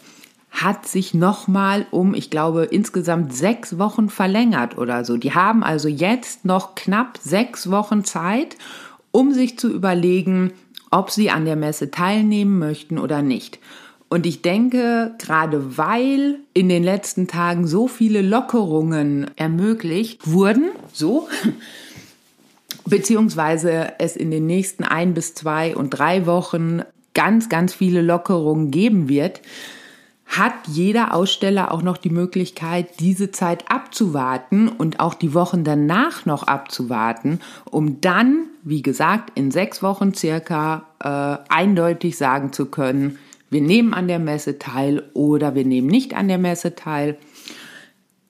hat 0.54 0.86
sich 0.86 1.14
nochmal 1.14 1.84
um, 1.90 2.14
ich 2.14 2.30
glaube, 2.30 2.64
insgesamt 2.64 3.34
sechs 3.34 3.76
Wochen 3.76 4.08
verlängert 4.08 4.78
oder 4.78 5.04
so. 5.04 5.16
Die 5.16 5.34
haben 5.34 5.64
also 5.64 5.88
jetzt 5.88 6.44
noch 6.44 6.76
knapp 6.76 7.18
sechs 7.20 7.70
Wochen 7.70 8.04
Zeit, 8.04 8.56
um 9.10 9.32
sich 9.32 9.58
zu 9.58 9.68
überlegen, 9.68 10.52
ob 10.92 11.10
sie 11.10 11.30
an 11.30 11.44
der 11.44 11.56
Messe 11.56 11.90
teilnehmen 11.90 12.60
möchten 12.60 12.98
oder 12.98 13.20
nicht. 13.20 13.58
Und 14.08 14.26
ich 14.26 14.42
denke, 14.42 15.16
gerade 15.18 15.76
weil 15.76 16.38
in 16.52 16.68
den 16.68 16.84
letzten 16.84 17.26
Tagen 17.26 17.66
so 17.66 17.88
viele 17.88 18.22
Lockerungen 18.22 19.28
ermöglicht 19.34 20.30
wurden, 20.30 20.70
so, 20.92 21.28
beziehungsweise 22.86 23.94
es 23.98 24.14
in 24.14 24.30
den 24.30 24.46
nächsten 24.46 24.84
ein 24.84 25.14
bis 25.14 25.34
zwei 25.34 25.74
und 25.74 25.90
drei 25.90 26.26
Wochen 26.26 26.82
ganz, 27.12 27.48
ganz 27.48 27.74
viele 27.74 28.02
Lockerungen 28.02 28.70
geben 28.70 29.08
wird, 29.08 29.40
hat 30.26 30.54
jeder 30.66 31.14
Aussteller 31.14 31.70
auch 31.72 31.82
noch 31.82 31.96
die 31.96 32.10
Möglichkeit, 32.10 33.00
diese 33.00 33.30
Zeit 33.30 33.70
abzuwarten 33.70 34.68
und 34.68 35.00
auch 35.00 35.14
die 35.14 35.34
Wochen 35.34 35.64
danach 35.64 36.26
noch 36.26 36.44
abzuwarten, 36.44 37.40
um 37.70 38.00
dann, 38.00 38.46
wie 38.62 38.82
gesagt, 38.82 39.32
in 39.34 39.50
sechs 39.50 39.82
Wochen 39.82 40.14
circa 40.14 40.86
äh, 41.00 41.52
eindeutig 41.52 42.16
sagen 42.16 42.52
zu 42.52 42.66
können, 42.66 43.18
wir 43.50 43.60
nehmen 43.60 43.94
an 43.94 44.08
der 44.08 44.18
Messe 44.18 44.58
teil 44.58 45.08
oder 45.14 45.54
wir 45.54 45.64
nehmen 45.64 45.86
nicht 45.86 46.14
an 46.14 46.26
der 46.26 46.38
Messe 46.38 46.74
teil. 46.74 47.16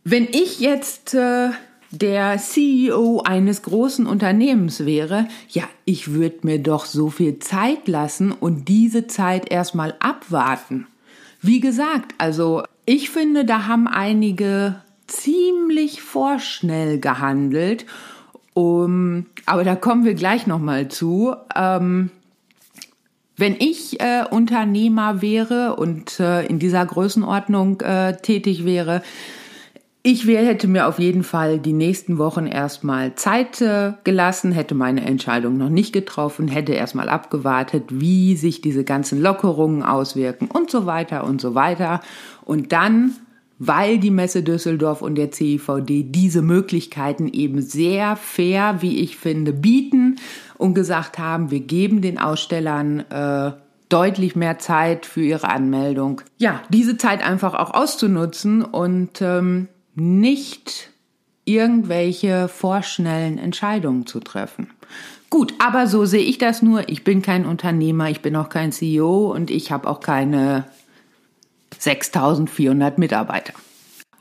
Wenn 0.02 0.24
ich 0.24 0.60
jetzt 0.60 1.14
äh, 1.14 1.48
der 1.90 2.36
CEO 2.38 3.22
eines 3.24 3.62
großen 3.62 4.06
Unternehmens 4.06 4.84
wäre, 4.84 5.26
ja, 5.48 5.62
ich 5.86 6.12
würde 6.12 6.40
mir 6.42 6.58
doch 6.58 6.84
so 6.84 7.08
viel 7.08 7.38
Zeit 7.38 7.88
lassen 7.88 8.32
und 8.32 8.68
diese 8.68 9.06
Zeit 9.06 9.50
erstmal 9.50 9.94
abwarten. 10.00 10.86
Wie 11.46 11.60
gesagt, 11.60 12.14
also 12.16 12.62
ich 12.86 13.10
finde, 13.10 13.44
da 13.44 13.66
haben 13.66 13.86
einige 13.86 14.76
ziemlich 15.06 16.00
vorschnell 16.00 16.98
gehandelt. 16.98 17.84
Um, 18.54 19.26
aber 19.44 19.62
da 19.62 19.76
kommen 19.76 20.06
wir 20.06 20.14
gleich 20.14 20.46
nochmal 20.46 20.88
zu. 20.88 21.34
Ähm, 21.54 22.10
Wenn 23.36 23.56
ich 23.58 24.00
äh, 24.00 24.24
Unternehmer 24.30 25.20
wäre 25.20 25.76
und 25.76 26.18
äh, 26.18 26.46
in 26.46 26.58
dieser 26.58 26.86
Größenordnung 26.86 27.80
äh, 27.82 28.16
tätig 28.16 28.64
wäre, 28.64 29.02
ich 30.06 30.26
hätte 30.26 30.68
mir 30.68 30.86
auf 30.86 30.98
jeden 30.98 31.22
Fall 31.22 31.58
die 31.58 31.72
nächsten 31.72 32.18
Wochen 32.18 32.46
erstmal 32.46 33.14
Zeit 33.14 33.62
äh, 33.62 33.94
gelassen, 34.04 34.52
hätte 34.52 34.74
meine 34.74 35.00
Entscheidung 35.00 35.56
noch 35.56 35.70
nicht 35.70 35.94
getroffen, 35.94 36.46
hätte 36.46 36.74
erstmal 36.74 37.08
abgewartet, 37.08 37.84
wie 37.88 38.36
sich 38.36 38.60
diese 38.60 38.84
ganzen 38.84 39.22
Lockerungen 39.22 39.82
auswirken 39.82 40.48
und 40.52 40.70
so 40.70 40.84
weiter 40.84 41.24
und 41.24 41.40
so 41.40 41.54
weiter. 41.54 42.02
Und 42.44 42.72
dann, 42.72 43.12
weil 43.58 43.98
die 43.98 44.10
Messe 44.10 44.42
Düsseldorf 44.42 45.00
und 45.00 45.14
der 45.14 45.32
CIVD 45.32 46.02
diese 46.02 46.42
Möglichkeiten 46.42 47.26
eben 47.26 47.62
sehr 47.62 48.16
fair, 48.16 48.82
wie 48.82 48.98
ich 48.98 49.16
finde, 49.16 49.54
bieten 49.54 50.16
und 50.58 50.74
gesagt 50.74 51.18
haben, 51.18 51.50
wir 51.50 51.60
geben 51.60 52.02
den 52.02 52.18
Ausstellern 52.18 53.00
äh, 53.08 53.52
deutlich 53.88 54.36
mehr 54.36 54.58
Zeit 54.58 55.06
für 55.06 55.22
ihre 55.22 55.48
Anmeldung. 55.48 56.20
Ja, 56.36 56.60
diese 56.68 56.98
Zeit 56.98 57.26
einfach 57.26 57.54
auch 57.54 57.72
auszunutzen 57.72 58.62
und 58.62 59.22
ähm, 59.22 59.68
nicht 59.94 60.90
irgendwelche 61.44 62.48
vorschnellen 62.48 63.38
Entscheidungen 63.38 64.06
zu 64.06 64.20
treffen. 64.20 64.70
Gut, 65.30 65.54
aber 65.58 65.86
so 65.86 66.04
sehe 66.04 66.22
ich 66.22 66.38
das 66.38 66.62
nur. 66.62 66.88
Ich 66.88 67.04
bin 67.04 67.20
kein 67.20 67.44
Unternehmer, 67.44 68.08
ich 68.08 68.22
bin 68.22 68.36
auch 68.36 68.48
kein 68.48 68.72
CEO 68.72 69.32
und 69.32 69.50
ich 69.50 69.72
habe 69.72 69.88
auch 69.88 70.00
keine 70.00 70.64
6400 71.78 72.98
Mitarbeiter. 72.98 73.52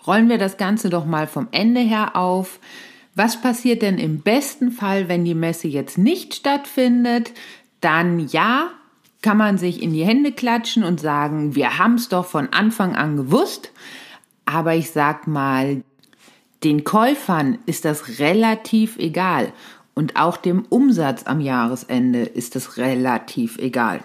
Rollen 0.05 0.27
wir 0.27 0.37
das 0.37 0.57
Ganze 0.57 0.89
doch 0.89 1.05
mal 1.05 1.27
vom 1.27 1.47
Ende 1.51 1.81
her 1.81 2.15
auf. 2.15 2.59
Was 3.15 3.39
passiert 3.39 3.83
denn 3.83 3.99
im 3.99 4.21
besten 4.21 4.71
Fall, 4.71 5.07
wenn 5.07 5.23
die 5.23 5.35
Messe 5.35 5.67
jetzt 5.67 5.97
nicht 5.97 6.33
stattfindet? 6.33 7.31
Dann 7.79 8.19
ja, 8.19 8.71
kann 9.21 9.37
man 9.37 9.57
sich 9.57 9.81
in 9.81 9.93
die 9.93 10.03
Hände 10.03 10.31
klatschen 10.31 10.83
und 10.83 10.99
sagen, 10.99 11.55
wir 11.55 11.77
haben 11.77 11.95
es 11.95 12.09
doch 12.09 12.25
von 12.25 12.49
Anfang 12.51 12.95
an 12.95 13.17
gewusst. 13.17 13.71
Aber 14.45 14.75
ich 14.75 14.91
sag 14.91 15.27
mal, 15.27 15.83
den 16.63 16.83
Käufern 16.83 17.59
ist 17.65 17.85
das 17.85 18.19
relativ 18.19 18.97
egal 18.97 19.51
und 19.93 20.15
auch 20.15 20.37
dem 20.37 20.65
Umsatz 20.69 21.23
am 21.25 21.39
Jahresende 21.39 22.21
ist 22.21 22.55
es 22.55 22.77
relativ 22.77 23.57
egal. 23.57 24.01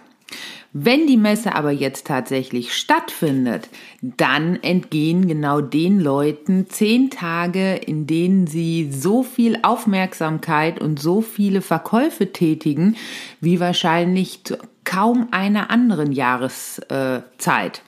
Wenn 0.74 1.06
die 1.06 1.16
Messe 1.16 1.54
aber 1.54 1.70
jetzt 1.70 2.06
tatsächlich 2.06 2.74
stattfindet, 2.74 3.70
dann 4.02 4.62
entgehen 4.62 5.26
genau 5.26 5.62
den 5.62 5.98
Leuten 5.98 6.68
zehn 6.68 7.08
Tage, 7.08 7.74
in 7.76 8.06
denen 8.06 8.46
sie 8.46 8.92
so 8.92 9.22
viel 9.22 9.58
Aufmerksamkeit 9.62 10.78
und 10.78 11.00
so 11.00 11.22
viele 11.22 11.62
Verkäufe 11.62 12.32
tätigen, 12.32 12.96
wie 13.40 13.60
wahrscheinlich 13.60 14.44
zu 14.44 14.58
kaum 14.84 15.28
einer 15.30 15.70
anderen 15.70 16.12
Jahreszeit. 16.12 17.82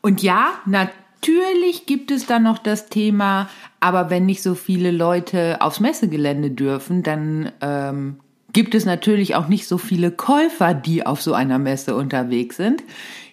Und 0.00 0.22
ja, 0.22 0.54
natürlich 0.64 1.05
Natürlich 1.20 1.86
gibt 1.86 2.10
es 2.10 2.26
dann 2.26 2.44
noch 2.44 2.58
das 2.58 2.88
Thema, 2.88 3.48
aber 3.80 4.10
wenn 4.10 4.26
nicht 4.26 4.42
so 4.42 4.54
viele 4.54 4.90
Leute 4.90 5.60
aufs 5.60 5.80
Messegelände 5.80 6.50
dürfen, 6.50 7.02
dann 7.02 7.50
ähm, 7.60 8.20
gibt 8.52 8.74
es 8.74 8.84
natürlich 8.84 9.34
auch 9.34 9.48
nicht 9.48 9.66
so 9.66 9.76
viele 9.76 10.12
Käufer, 10.12 10.72
die 10.72 11.04
auf 11.04 11.20
so 11.20 11.34
einer 11.34 11.58
Messe 11.58 11.96
unterwegs 11.96 12.56
sind. 12.56 12.84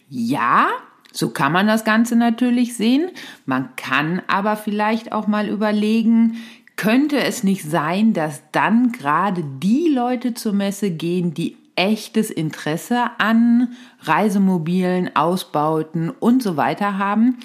Ja, 0.09 0.67
so 1.11 1.29
kann 1.29 1.51
man 1.51 1.67
das 1.67 1.85
Ganze 1.85 2.15
natürlich 2.15 2.75
sehen. 2.75 3.11
Man 3.45 3.75
kann 3.75 4.21
aber 4.27 4.55
vielleicht 4.55 5.11
auch 5.11 5.27
mal 5.27 5.47
überlegen, 5.47 6.37
könnte 6.75 7.19
es 7.19 7.43
nicht 7.43 7.63
sein, 7.63 8.13
dass 8.13 8.41
dann 8.51 8.91
gerade 8.91 9.43
die 9.43 9.89
Leute 9.89 10.33
zur 10.33 10.53
Messe 10.53 10.89
gehen, 10.89 11.33
die 11.33 11.57
echtes 11.75 12.29
Interesse 12.29 13.11
an 13.17 13.69
Reisemobilen, 14.01 15.15
Ausbauten 15.15 16.09
und 16.09 16.43
so 16.43 16.57
weiter 16.57 16.97
haben, 16.97 17.37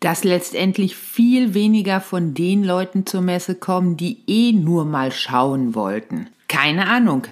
dass 0.00 0.24
letztendlich 0.24 0.96
viel 0.96 1.54
weniger 1.54 2.00
von 2.00 2.34
den 2.34 2.62
Leuten 2.62 3.06
zur 3.06 3.22
Messe 3.22 3.54
kommen, 3.54 3.96
die 3.96 4.18
eh 4.26 4.52
nur 4.52 4.84
mal 4.84 5.12
schauen 5.12 5.74
wollten. 5.74 6.28
Keine 6.48 6.88
Ahnung. 6.88 7.26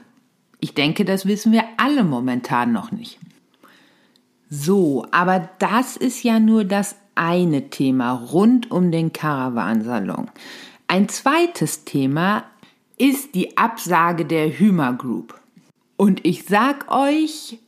Ich 0.60 0.74
denke, 0.74 1.04
das 1.04 1.26
wissen 1.26 1.52
wir 1.52 1.64
alle 1.76 2.04
momentan 2.04 2.72
noch 2.72 2.92
nicht. 2.92 3.18
So, 4.48 5.06
aber 5.10 5.48
das 5.58 5.96
ist 5.96 6.22
ja 6.22 6.38
nur 6.38 6.64
das 6.64 6.96
eine 7.14 7.70
Thema 7.70 8.12
rund 8.12 8.70
um 8.70 8.90
den 8.90 9.12
Caravansalon. 9.12 10.30
Ein 10.88 11.08
zweites 11.08 11.84
Thema 11.84 12.44
ist 12.98 13.34
die 13.34 13.56
Absage 13.56 14.24
der 14.24 14.58
Hümer 14.58 14.92
Group. 14.92 15.40
Und 15.96 16.24
ich 16.24 16.44
sag 16.44 16.90
euch, 16.90 17.58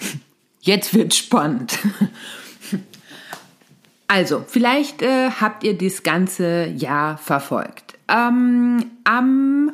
jetzt 0.60 0.94
wird 0.94 1.14
spannend. 1.14 1.78
Also, 4.08 4.44
vielleicht 4.46 5.02
äh, 5.02 5.30
habt 5.30 5.64
ihr 5.64 5.76
das 5.76 6.02
ganze 6.02 6.66
Jahr 6.66 7.18
verfolgt. 7.18 7.98
Ähm, 8.08 8.92
am, 9.04 9.72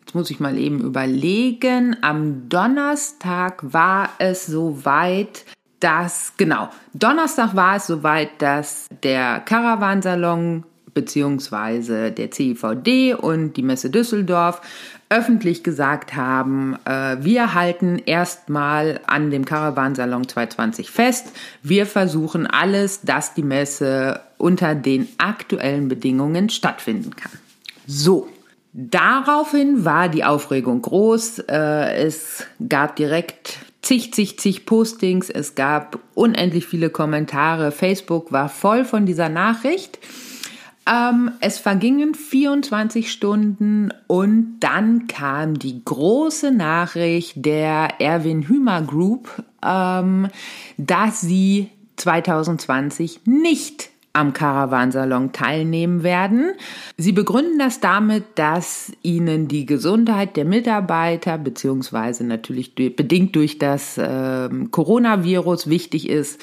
jetzt 0.00 0.14
muss 0.14 0.30
ich 0.30 0.38
mal 0.38 0.56
eben 0.56 0.80
überlegen, 0.80 1.96
am 2.00 2.48
Donnerstag 2.48 3.60
war 3.62 4.10
es 4.18 4.46
soweit, 4.46 5.44
dass, 5.80 6.34
genau, 6.36 6.68
Donnerstag 6.94 7.56
war 7.56 7.76
es 7.76 7.86
soweit, 7.86 8.40
dass 8.40 8.86
der 9.02 9.40
Caravansalon 9.40 10.64
beziehungsweise 10.94 12.12
der 12.12 12.30
CIVD 12.30 13.14
und 13.14 13.54
die 13.54 13.62
Messe 13.62 13.90
Düsseldorf 13.90 14.60
öffentlich 15.10 15.64
gesagt 15.64 16.14
haben, 16.14 16.76
äh, 16.84 17.16
wir 17.20 17.52
halten 17.52 18.00
erstmal 18.06 19.00
an 19.06 19.30
dem 19.30 19.44
Caravansalon 19.44 20.26
220 20.26 20.90
fest. 20.90 21.32
Wir 21.62 21.84
versuchen 21.84 22.46
alles, 22.46 23.02
dass 23.02 23.34
die 23.34 23.42
Messe 23.42 24.20
unter 24.38 24.76
den 24.76 25.08
aktuellen 25.18 25.88
Bedingungen 25.88 26.48
stattfinden 26.48 27.14
kann. 27.16 27.32
So. 27.86 28.28
Daraufhin 28.72 29.84
war 29.84 30.08
die 30.08 30.22
Aufregung 30.22 30.80
groß. 30.80 31.40
Äh, 31.40 32.04
es 32.04 32.46
gab 32.68 32.94
direkt 32.94 33.58
zig, 33.82 34.14
zig, 34.14 34.38
zig 34.38 34.64
Postings. 34.64 35.28
Es 35.28 35.56
gab 35.56 35.98
unendlich 36.14 36.66
viele 36.66 36.88
Kommentare. 36.88 37.72
Facebook 37.72 38.30
war 38.30 38.48
voll 38.48 38.84
von 38.84 39.06
dieser 39.06 39.28
Nachricht. 39.28 39.98
Ähm, 40.86 41.32
es 41.40 41.58
vergingen 41.58 42.14
24 42.14 43.12
Stunden 43.12 43.92
und 44.06 44.60
dann 44.60 45.06
kam 45.06 45.58
die 45.58 45.84
große 45.84 46.50
Nachricht 46.50 47.44
der 47.44 48.00
Erwin 48.00 48.42
Hümer 48.42 48.82
Group, 48.82 49.42
ähm, 49.64 50.28
dass 50.78 51.20
sie 51.20 51.68
2020 51.96 53.20
nicht 53.26 53.90
am 54.12 54.32
Caravansalon 54.32 55.32
teilnehmen 55.32 56.02
werden. 56.02 56.52
Sie 56.96 57.12
begründen 57.12 57.58
das 57.58 57.78
damit, 57.78 58.24
dass 58.34 58.90
ihnen 59.02 59.46
die 59.46 59.66
Gesundheit 59.66 60.36
der 60.36 60.44
Mitarbeiter 60.44 61.38
beziehungsweise 61.38 62.24
natürlich 62.24 62.74
bedingt 62.74 63.36
durch 63.36 63.58
das 63.58 63.98
äh, 63.98 64.48
Coronavirus 64.70 65.68
wichtig 65.68 66.08
ist 66.08 66.40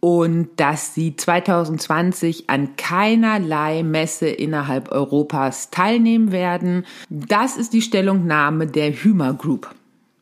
und 0.00 0.48
dass 0.56 0.94
sie 0.94 1.16
2020 1.16 2.48
an 2.48 2.76
keinerlei 2.76 3.82
Messe 3.82 4.28
innerhalb 4.28 4.92
Europas 4.92 5.70
teilnehmen 5.70 6.32
werden. 6.32 6.84
Das 7.08 7.56
ist 7.56 7.72
die 7.72 7.82
Stellungnahme 7.82 8.66
der 8.66 8.92
Hümer 8.92 9.34
Group. 9.34 9.74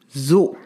So. 0.09 0.57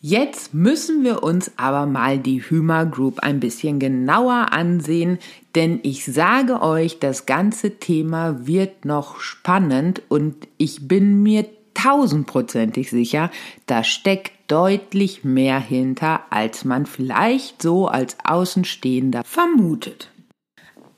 Jetzt 0.00 0.54
müssen 0.54 1.02
wir 1.02 1.24
uns 1.24 1.50
aber 1.56 1.86
mal 1.86 2.18
die 2.18 2.40
Hümer 2.40 2.86
Group 2.86 3.18
ein 3.18 3.40
bisschen 3.40 3.80
genauer 3.80 4.52
ansehen, 4.52 5.18
denn 5.56 5.80
ich 5.82 6.04
sage 6.04 6.62
euch, 6.62 7.00
das 7.00 7.26
ganze 7.26 7.80
Thema 7.80 8.46
wird 8.46 8.84
noch 8.84 9.18
spannend 9.18 10.02
und 10.08 10.46
ich 10.56 10.86
bin 10.86 11.24
mir 11.24 11.46
tausendprozentig 11.74 12.90
sicher, 12.90 13.32
da 13.66 13.82
steckt 13.82 14.32
deutlich 14.48 15.24
mehr 15.24 15.60
hinter, 15.60 16.22
als 16.30 16.64
man 16.64 16.86
vielleicht 16.86 17.62
so 17.62 17.86
als 17.86 18.16
Außenstehender 18.24 19.22
vermutet. 19.24 20.10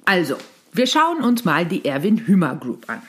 Also, 0.04 0.36
wir 0.72 0.86
schauen 0.86 1.22
uns 1.22 1.44
mal 1.44 1.66
die 1.66 1.84
Erwin 1.84 2.18
Hümer 2.18 2.56
Group 2.56 2.88
an. 2.88 3.02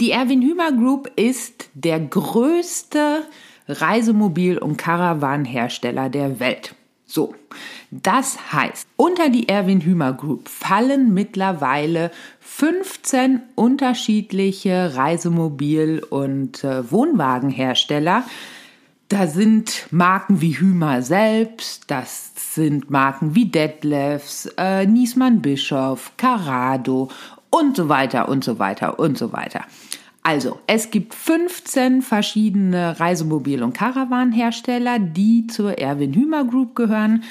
Die 0.00 0.10
Erwin 0.10 0.42
Hümer 0.42 0.72
Group 0.72 1.10
ist 1.16 1.68
der 1.74 2.00
größte 2.00 3.24
Reisemobil- 3.68 4.58
und 4.58 4.76
Caravan-Hersteller 4.76 6.08
der 6.08 6.40
Welt. 6.40 6.74
So, 7.06 7.34
das 7.90 8.52
heißt, 8.52 8.88
unter 8.96 9.28
die 9.28 9.48
Erwin 9.48 9.80
Hümer 9.82 10.12
Group 10.12 10.48
fallen 10.48 11.14
mittlerweile 11.14 12.10
15 12.40 13.40
unterschiedliche 13.54 14.96
Reisemobil- 14.96 16.02
und 16.02 16.64
äh, 16.64 16.90
Wohnwagenhersteller. 16.90 18.24
Da 19.08 19.26
sind 19.26 19.86
Marken 19.90 20.40
wie 20.40 20.58
Hümer 20.58 21.02
selbst, 21.02 21.90
das 21.90 22.32
sind 22.54 22.90
Marken 22.90 23.34
wie 23.34 23.46
Detlefs, 23.46 24.46
äh, 24.56 24.86
Niesmann 24.86 25.42
Bischof, 25.42 26.12
Carado 26.16 27.10
und 27.50 27.76
so 27.76 27.88
weiter 27.90 28.28
und 28.28 28.44
so 28.44 28.58
weiter 28.58 28.98
und 28.98 29.18
so 29.18 29.32
weiter. 29.32 29.60
Also, 30.22 30.58
es 30.66 30.90
gibt 30.90 31.14
15 31.14 32.00
verschiedene 32.00 32.98
Reisemobil- 32.98 33.62
und 33.62 33.74
Caravan-Hersteller, 33.74 34.98
die 34.98 35.46
zur 35.48 35.78
Erwin 35.78 36.14
Hümer 36.14 36.44
Group 36.44 36.74
gehören. 36.74 37.24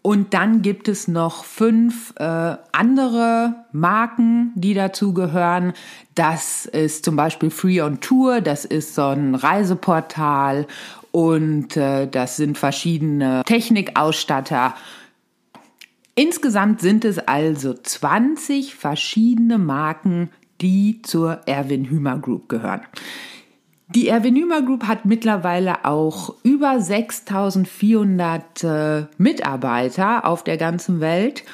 Und 0.00 0.32
dann 0.32 0.62
gibt 0.62 0.86
es 0.86 1.08
noch 1.08 1.42
fünf 1.42 2.14
äh, 2.18 2.56
andere 2.70 3.64
Marken, 3.72 4.52
die 4.54 4.74
dazu 4.74 5.12
gehören. 5.12 5.72
Das 6.14 6.66
ist 6.66 7.04
zum 7.04 7.16
Beispiel 7.16 7.50
Free 7.50 7.82
on 7.82 7.98
Tour, 7.98 8.40
das 8.40 8.64
ist 8.64 8.94
so 8.94 9.08
ein 9.08 9.34
Reiseportal 9.34 10.68
und 11.16 11.78
äh, 11.78 12.06
das 12.06 12.36
sind 12.36 12.58
verschiedene 12.58 13.42
Technikausstatter. 13.46 14.74
Insgesamt 16.14 16.82
sind 16.82 17.06
es 17.06 17.18
also 17.18 17.72
20 17.72 18.74
verschiedene 18.74 19.56
Marken, 19.56 20.28
die 20.60 21.00
zur 21.00 21.40
Erwin 21.46 21.86
Hümer 21.86 22.18
Group 22.18 22.50
gehören. 22.50 22.82
Die 23.88 24.08
Erwin 24.08 24.36
Hümer 24.36 24.60
Group 24.60 24.86
hat 24.86 25.06
mittlerweile 25.06 25.86
auch 25.86 26.34
über 26.42 26.82
6400 26.82 28.64
äh, 28.64 29.06
Mitarbeiter 29.16 30.26
auf 30.26 30.44
der 30.44 30.58
ganzen 30.58 31.00
Welt 31.00 31.44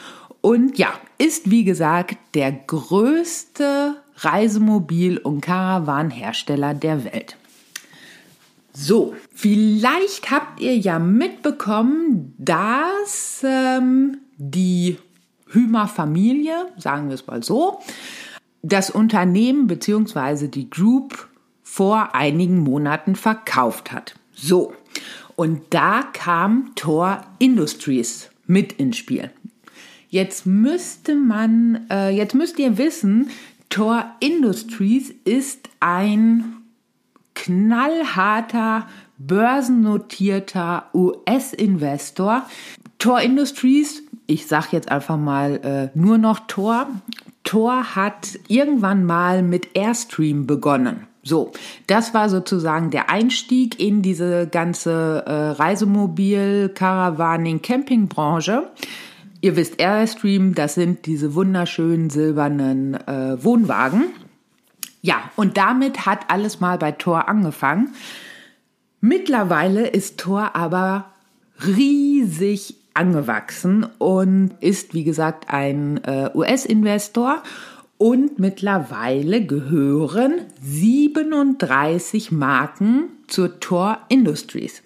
und 0.40 0.76
ja, 0.76 0.88
ist 1.18 1.52
wie 1.52 1.62
gesagt 1.62 2.16
der 2.34 2.50
größte 2.50 3.94
Reisemobil- 4.16 5.18
und 5.18 5.40
Caravan-Hersteller 5.40 6.74
der 6.74 7.04
Welt. 7.04 7.36
So, 8.72 9.14
vielleicht 9.34 10.30
habt 10.30 10.60
ihr 10.60 10.76
ja 10.76 10.98
mitbekommen, 10.98 12.34
dass 12.38 13.42
ähm, 13.44 14.18
die 14.38 14.96
Hümer 15.46 15.86
Familie, 15.88 16.66
sagen 16.78 17.08
wir 17.08 17.14
es 17.14 17.26
mal 17.26 17.42
so, 17.42 17.80
das 18.62 18.90
Unternehmen 18.90 19.66
bzw. 19.66 20.48
die 20.48 20.70
Group 20.70 21.28
vor 21.62 22.14
einigen 22.14 22.60
Monaten 22.60 23.16
verkauft 23.16 23.92
hat. 23.92 24.14
So, 24.34 24.72
und 25.36 25.62
da 25.70 26.02
kam 26.12 26.74
Tor 26.74 27.22
Industries 27.38 28.30
mit 28.46 28.72
ins 28.74 28.96
Spiel. 28.96 29.30
Jetzt 30.08 30.46
müsste 30.46 31.14
man, 31.14 31.86
äh, 31.90 32.10
jetzt 32.10 32.34
müsst 32.34 32.58
ihr 32.58 32.78
wissen, 32.78 33.30
Tor 33.70 34.04
Industries 34.20 35.14
ist 35.24 35.68
ein 35.80 36.61
knallharter, 37.34 38.86
börsennotierter 39.18 40.86
US-Investor. 40.94 42.44
Tor 42.98 43.20
Industries, 43.20 44.02
ich 44.26 44.46
sage 44.46 44.68
jetzt 44.72 44.90
einfach 44.90 45.16
mal 45.16 45.90
äh, 45.94 45.98
nur 45.98 46.18
noch 46.18 46.40
Tor, 46.46 46.86
Tor 47.44 47.96
hat 47.96 48.38
irgendwann 48.48 49.04
mal 49.04 49.42
mit 49.42 49.76
Airstream 49.76 50.46
begonnen. 50.46 51.06
So, 51.24 51.52
das 51.86 52.14
war 52.14 52.28
sozusagen 52.28 52.90
der 52.90 53.08
Einstieg 53.10 53.78
in 53.80 54.02
diese 54.02 54.48
ganze 54.48 55.24
äh, 55.26 55.32
Reisemobil, 55.50 56.70
Caravaning, 56.74 57.62
Campingbranche. 57.62 58.70
Ihr 59.40 59.56
wisst, 59.56 59.80
Airstream, 59.80 60.54
das 60.54 60.74
sind 60.74 61.06
diese 61.06 61.34
wunderschönen 61.34 62.10
silbernen 62.10 62.94
äh, 62.94 63.42
Wohnwagen. 63.42 64.06
Ja, 65.02 65.30
und 65.34 65.56
damit 65.56 66.06
hat 66.06 66.30
alles 66.30 66.60
mal 66.60 66.78
bei 66.78 66.92
Tor 66.92 67.28
angefangen. 67.28 67.92
Mittlerweile 69.00 69.88
ist 69.88 70.18
Tor 70.18 70.54
aber 70.54 71.06
riesig 71.66 72.76
angewachsen 72.94 73.84
und 73.98 74.52
ist, 74.60 74.94
wie 74.94 75.02
gesagt, 75.02 75.52
ein 75.52 76.02
äh, 76.04 76.30
US-Investor. 76.34 77.42
Und 77.98 78.38
mittlerweile 78.38 79.44
gehören 79.44 80.42
37 80.60 82.30
Marken 82.30 83.04
zur 83.26 83.58
Tor 83.58 83.98
Industries. 84.08 84.82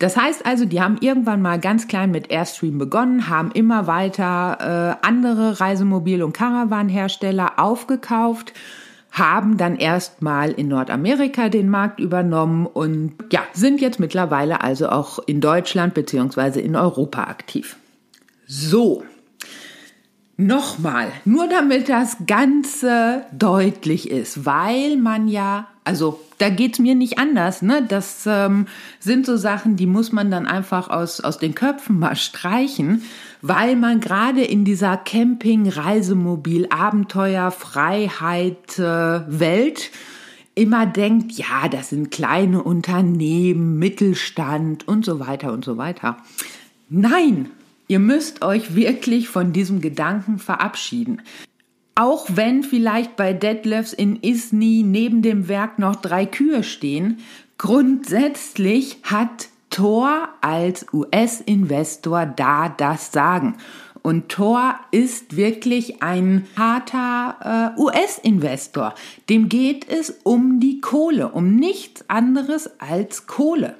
Das 0.00 0.16
heißt 0.16 0.44
also, 0.44 0.64
die 0.64 0.80
haben 0.80 0.98
irgendwann 1.00 1.40
mal 1.40 1.60
ganz 1.60 1.86
klein 1.86 2.10
mit 2.10 2.30
Airstream 2.30 2.78
begonnen, 2.78 3.28
haben 3.28 3.50
immer 3.52 3.86
weiter 3.86 4.98
äh, 5.02 5.06
andere 5.06 5.60
Reisemobil- 5.60 6.22
und 6.22 6.32
Caravan-Hersteller 6.32 7.58
aufgekauft 7.58 8.52
haben 9.16 9.56
dann 9.56 9.76
erstmal 9.76 10.52
in 10.52 10.68
Nordamerika 10.68 11.48
den 11.48 11.70
Markt 11.70 12.00
übernommen 12.00 12.66
und 12.66 13.14
ja, 13.32 13.40
sind 13.54 13.80
jetzt 13.80 13.98
mittlerweile 13.98 14.60
also 14.60 14.90
auch 14.90 15.18
in 15.26 15.40
Deutschland 15.40 15.94
beziehungsweise 15.94 16.60
in 16.60 16.76
Europa 16.76 17.24
aktiv. 17.24 17.76
So, 18.46 19.04
nochmal, 20.36 21.10
nur 21.24 21.48
damit 21.48 21.88
das 21.88 22.18
Ganze 22.26 23.22
deutlich 23.32 24.10
ist, 24.10 24.44
weil 24.44 24.98
man 24.98 25.28
ja, 25.28 25.68
also 25.84 26.20
da 26.36 26.50
geht's 26.50 26.78
mir 26.78 26.94
nicht 26.94 27.18
anders, 27.18 27.62
ne? 27.62 27.82
Das 27.88 28.24
ähm, 28.26 28.66
sind 29.00 29.24
so 29.24 29.38
Sachen, 29.38 29.76
die 29.76 29.86
muss 29.86 30.12
man 30.12 30.30
dann 30.30 30.46
einfach 30.46 30.90
aus, 30.90 31.22
aus 31.22 31.38
den 31.38 31.54
Köpfen 31.54 31.98
mal 31.98 32.16
streichen 32.16 33.02
weil 33.42 33.76
man 33.76 34.00
gerade 34.00 34.42
in 34.42 34.64
dieser 34.64 34.96
Camping, 34.96 35.68
Reisemobil, 35.68 36.66
Abenteuer, 36.70 37.50
Freiheit, 37.50 38.78
äh, 38.78 38.82
Welt 38.82 39.90
immer 40.54 40.86
denkt, 40.86 41.32
ja, 41.32 41.68
das 41.70 41.90
sind 41.90 42.10
kleine 42.10 42.62
Unternehmen, 42.62 43.78
Mittelstand 43.78 44.88
und 44.88 45.04
so 45.04 45.20
weiter 45.20 45.52
und 45.52 45.64
so 45.64 45.76
weiter. 45.76 46.16
Nein, 46.88 47.50
ihr 47.88 47.98
müsst 47.98 48.42
euch 48.42 48.74
wirklich 48.74 49.28
von 49.28 49.52
diesem 49.52 49.80
Gedanken 49.80 50.38
verabschieden. 50.38 51.20
Auch 51.94 52.26
wenn 52.34 52.62
vielleicht 52.62 53.16
bei 53.16 53.32
Detlefs 53.32 53.92
in 53.92 54.16
Isny 54.22 54.82
neben 54.84 55.22
dem 55.22 55.48
Werk 55.48 55.78
noch 55.78 55.96
drei 55.96 56.26
Kühe 56.26 56.62
stehen, 56.62 57.18
grundsätzlich 57.58 58.98
hat 59.02 59.48
Tor 59.76 60.30
als 60.40 60.86
US-Investor 60.94 62.24
da 62.24 62.70
das 62.70 63.12
Sagen. 63.12 63.58
Und 64.00 64.30
Tor 64.30 64.76
ist 64.90 65.36
wirklich 65.36 66.02
ein 66.02 66.46
harter 66.56 67.74
äh, 67.76 67.78
US-Investor. 67.78 68.94
Dem 69.28 69.50
geht 69.50 69.86
es 69.86 70.14
um 70.22 70.60
die 70.60 70.80
Kohle, 70.80 71.28
um 71.28 71.56
nichts 71.56 72.08
anderes 72.08 72.70
als 72.80 73.26
Kohle. 73.26 73.74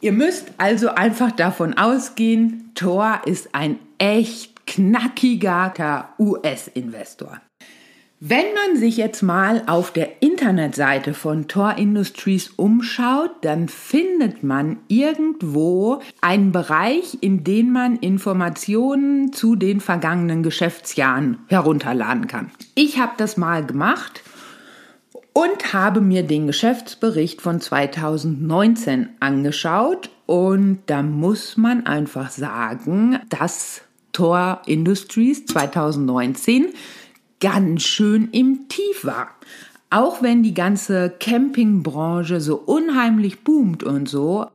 Ihr 0.00 0.12
müsst 0.12 0.46
also 0.58 0.90
einfach 0.90 1.32
davon 1.32 1.76
ausgehen, 1.76 2.70
Tor 2.76 3.22
ist 3.24 3.52
ein 3.52 3.80
echt 3.98 4.64
knackiger 4.66 6.10
US-Investor. 6.20 7.40
Wenn 8.24 8.54
man 8.54 8.78
sich 8.78 8.98
jetzt 8.98 9.22
mal 9.22 9.64
auf 9.66 9.90
der 9.90 10.22
Internetseite 10.22 11.12
von 11.12 11.48
Tor 11.48 11.74
Industries 11.76 12.50
umschaut, 12.50 13.32
dann 13.40 13.66
findet 13.66 14.44
man 14.44 14.76
irgendwo 14.86 16.00
einen 16.20 16.52
Bereich, 16.52 17.18
in 17.20 17.42
dem 17.42 17.72
man 17.72 17.96
Informationen 17.96 19.32
zu 19.32 19.56
den 19.56 19.80
vergangenen 19.80 20.44
Geschäftsjahren 20.44 21.38
herunterladen 21.48 22.28
kann. 22.28 22.52
Ich 22.76 23.00
habe 23.00 23.14
das 23.16 23.36
mal 23.36 23.66
gemacht 23.66 24.22
und 25.32 25.72
habe 25.72 26.00
mir 26.00 26.22
den 26.22 26.46
Geschäftsbericht 26.46 27.42
von 27.42 27.60
2019 27.60 29.08
angeschaut 29.18 30.10
und 30.26 30.78
da 30.86 31.02
muss 31.02 31.56
man 31.56 31.86
einfach 31.86 32.30
sagen, 32.30 33.18
dass 33.30 33.82
Tor 34.12 34.62
Industries 34.66 35.44
2019 35.46 36.66
ganz 37.42 37.82
schön 37.82 38.30
im 38.30 38.68
Tief 38.68 39.04
war. 39.04 39.28
Auch 39.90 40.22
wenn 40.22 40.42
die 40.42 40.54
ganze 40.54 41.12
Campingbranche 41.20 42.40
so 42.40 42.56
unheimlich 42.56 43.44
boomt 43.44 43.82
und 43.82 44.08
so, 44.08 44.46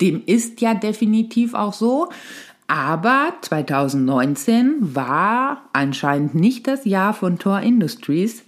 dem 0.00 0.22
ist 0.24 0.62
ja 0.62 0.72
definitiv 0.72 1.52
auch 1.52 1.74
so. 1.74 2.08
Aber 2.66 3.34
2019 3.42 4.94
war 4.94 5.62
anscheinend 5.72 6.34
nicht 6.36 6.68
das 6.68 6.84
Jahr 6.84 7.12
von 7.12 7.38
Tor 7.38 7.60
Industries, 7.60 8.44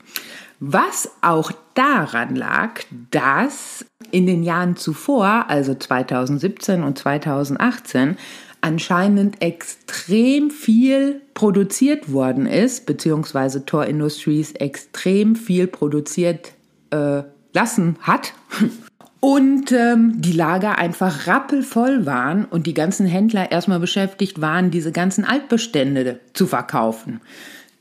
was 0.61 1.11
auch 1.23 1.51
daran 1.75 2.37
lag, 2.37 2.81
dass 3.11 3.85
in 4.13 4.27
den 4.27 4.45
Jahren 4.45 4.77
zuvor, 4.77 5.47
also 5.49 5.75
2017 5.75 6.85
und 6.85 6.99
2018, 6.99 8.17
anscheinend 8.63 9.43
extrem 9.43 10.51
viel 10.51 11.21
produziert 11.35 12.13
worden 12.13 12.47
ist, 12.47 12.87
beziehungsweise 12.87 13.67
Tor 13.67 13.85
Industries 13.85 14.53
extrem 14.53 15.37
viel 15.37 15.67
produziert 15.67 16.53
äh, 16.91 17.23
lassen 17.53 17.97
hat. 18.01 18.33
Und 19.21 19.71
ähm, 19.71 20.21
die 20.21 20.33
Lager 20.33 20.79
einfach 20.79 21.29
rappelvoll 21.29 22.07
waren 22.07 22.45
und 22.45 22.67
die 22.67 22.75
ganzen 22.75 23.07
Händler 23.07 23.53
erstmal 23.53 23.79
beschäftigt 23.79 24.41
waren, 24.41 24.73
diese 24.73 24.91
ganzen 24.91 25.25
Altbestände 25.25 26.19
zu 26.33 26.49
verkaufen. 26.49 27.21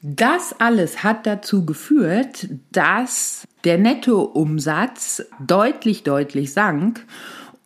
Das 0.04 0.54
alles 0.60 1.02
hat 1.04 1.26
dazu 1.26 1.66
geführt, 1.66 2.48
dass 2.72 3.48
der 3.64 3.80
Nettoumsatz 3.80 5.24
deutlich, 5.40 6.04
deutlich 6.04 6.54
sank 6.54 7.08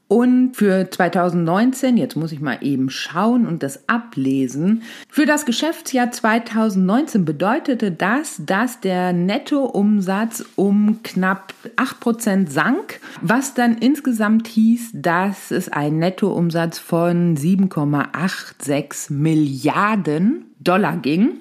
Und 0.07 0.55
für 0.55 0.89
2019, 0.89 1.97
jetzt 1.97 2.15
muss 2.15 2.31
ich 2.31 2.39
mal 2.39 2.59
eben 2.61 2.91
schauen 2.91 3.47
und 3.47 3.63
das 3.63 3.89
ablesen, 3.89 4.83
für 5.09 5.25
das 5.25 5.45
Geschäftsjahr 5.45 6.11
2019 6.11 7.25
bedeutete 7.25 7.91
das, 7.91 8.39
dass 8.45 8.79
der 8.79 9.13
Nettoumsatz 9.13 10.45
um 10.55 10.99
knapp 11.01 11.55
8% 11.77 12.49
sank, 12.49 12.99
was 13.21 13.55
dann 13.55 13.79
insgesamt 13.79 14.47
hieß, 14.47 14.91
dass 14.93 15.49
es 15.49 15.69
ein 15.69 15.97
Nettoumsatz 15.97 16.77
von 16.77 17.35
7,86 17.35 19.11
Milliarden 19.11 20.45
Dollar 20.59 20.97
ging. 20.97 21.39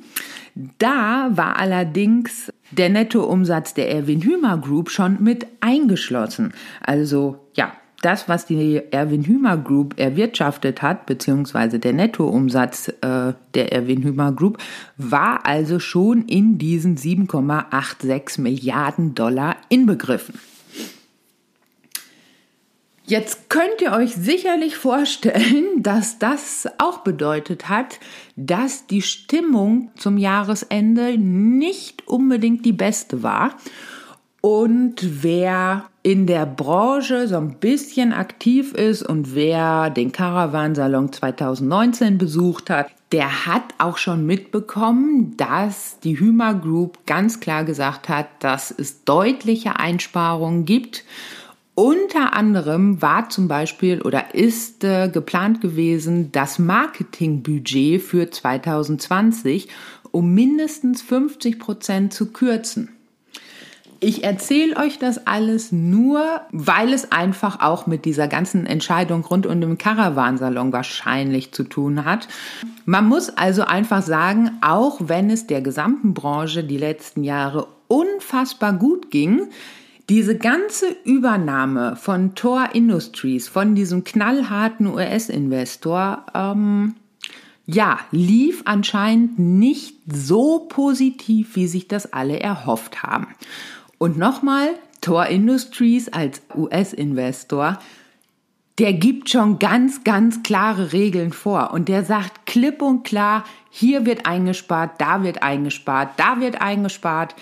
Da 0.79 1.31
war 1.33 1.59
allerdings 1.59 2.51
der 2.71 2.89
Nettoumsatz 2.89 3.75
der 3.75 3.91
Erwin 3.91 4.23
Hümer 4.23 4.57
Group 4.57 4.91
schon 4.91 5.23
mit 5.23 5.47
eingeschlossen. 5.61 6.55
Also 6.81 7.41
ja, 7.55 7.73
das, 8.05 8.29
was 8.29 8.47
die 8.47 8.83
Erwin 8.91 9.25
Hümer 9.25 9.57
Group 9.57 9.99
erwirtschaftet 9.99 10.83
hat, 10.83 11.07
beziehungsweise 11.07 11.79
der 11.79 11.93
Nettoumsatz 11.93 12.89
äh, 13.01 13.33
der 13.55 13.73
Erwin 13.73 14.03
Hümer 14.03 14.33
Group, 14.33 14.59
war 14.97 15.47
also 15.47 15.79
schon 15.79 16.27
in 16.27 16.59
diesen 16.59 16.97
7,86 16.97 18.41
Milliarden 18.41 19.15
Dollar 19.15 19.57
inbegriffen. 19.69 20.39
Jetzt 23.07 23.51
könnt 23.51 23.83
ihr 23.83 23.93
euch 23.93 24.15
sicherlich 24.15 24.77
vorstellen, 24.77 25.65
dass 25.83 26.19
das 26.19 26.67
auch 26.79 26.99
bedeutet 26.99 27.69
hat, 27.69 28.01
dass 28.37 28.87
die 28.87 29.03
Stimmung 29.03 29.91
zum 29.97 30.17
Jahresende 30.17 31.19
nicht 31.19 32.09
unbedingt 32.09 32.65
die 32.65 32.73
beste 32.73 33.23
war. 33.23 33.57
Und 34.41 35.23
wer 35.23 35.85
in 36.05 36.27
der 36.27 36.45
Branche 36.45 37.27
so 37.29 37.37
ein 37.39 37.55
bisschen 37.55 38.13
aktiv 38.13 38.75
ist 38.75 39.03
und 39.03 39.35
wer 39.35 39.89
den 39.89 40.13
Caravansalon 40.13 41.11
2019 41.11 42.19
besucht 42.19 42.69
hat, 42.69 42.89
der 43.11 43.47
hat 43.47 43.63
auch 43.79 43.97
schon 43.97 44.27
mitbekommen, 44.27 45.35
dass 45.39 45.99
die 46.01 46.21
Hümer 46.21 46.53
Group 46.55 46.99
ganz 47.07 47.41
klar 47.41 47.65
gesagt 47.65 48.11
hat, 48.11 48.27
dass 48.41 48.71
es 48.71 49.05
deutliche 49.05 49.81
Einsparungen 49.81 50.67
gibt. 50.67 51.05
Unter 51.75 52.35
anderem 52.35 53.01
war 53.01 53.31
zum 53.31 53.49
Beispiel 53.49 54.03
oder 54.03 54.35
ist 54.35 54.85
äh, 54.85 55.09
geplant 55.09 55.63
gewesen, 55.63 56.31
das 56.33 56.59
Marketingbudget 56.59 58.03
für 58.03 58.31
2020 58.31 59.69
um 60.11 60.33
mindestens 60.33 61.03
50 61.03 61.59
Prozent 61.59 62.13
zu 62.13 62.31
kürzen. 62.31 62.94
Ich 64.07 64.23
erzähle 64.23 64.77
euch 64.77 64.99
das 64.99 65.27
alles 65.27 65.73
nur, 65.73 66.43
weil 66.53 66.93
es 66.93 67.11
einfach 67.11 67.61
auch 67.63 67.87
mit 67.87 68.05
dieser 68.05 68.29
ganzen 68.29 68.67
Entscheidung 68.67 69.25
rund 69.25 69.47
um 69.47 69.59
den 69.63 69.79
Caravansalon 69.79 70.75
wahrscheinlich 70.75 71.53
zu 71.53 71.65
tun 71.65 72.05
hat. 72.05 72.29
Man 72.85 73.07
muss 73.07 73.31
also 73.31 73.63
einfach 73.63 74.03
sagen, 74.03 74.59
auch 74.61 75.01
wenn 75.05 75.31
es 75.31 75.47
der 75.47 75.63
gesamten 75.63 76.13
Branche 76.13 76.65
die 76.65 76.77
letzten 76.77 77.25
Jahre 77.25 77.67
unfassbar 77.89 78.75
gut 78.75 79.11
ging, 79.11 79.49
diese 80.11 80.37
ganze 80.37 80.85
Übernahme 81.05 81.97
von 81.97 82.35
Tor 82.35 82.75
Industries, 82.75 83.49
von 83.49 83.75
diesem 83.75 84.05
knallharten 84.05 84.87
US-Investor, 84.87 86.27
ähm, 86.35 86.95
ja, 87.65 88.01
lief 88.11 88.61
anscheinend 88.67 89.39
nicht 89.39 89.97
so 90.13 90.67
positiv, 90.69 91.57
wie 91.57 91.67
sich 91.67 91.89
das 91.89 92.13
alle 92.13 92.39
erhofft 92.39 93.03
haben. 93.03 93.29
Und 94.05 94.19
nochmal, 94.19 94.69
Tor 95.01 95.29
Industries 95.29 96.11
als 96.11 96.43
US-Investor, 96.55 97.79
der 98.79 98.93
gibt 98.93 99.31
schon 99.31 99.59
ganz, 99.59 100.05
ganz 100.05 100.43
klare 100.43 100.93
Regeln 100.93 101.33
vor 101.33 101.73
und 101.73 101.89
der 101.89 102.05
sagt 102.05 102.45
klipp 102.45 102.83
und 102.83 103.05
klar, 103.05 103.45
hier 103.71 104.05
wird 104.05 104.27
eingespart, 104.27 105.01
da 105.01 105.23
wird 105.23 105.43
eingespart, 105.43 106.11
da 106.19 106.39
wird 106.39 106.61
eingespart. 106.61 107.35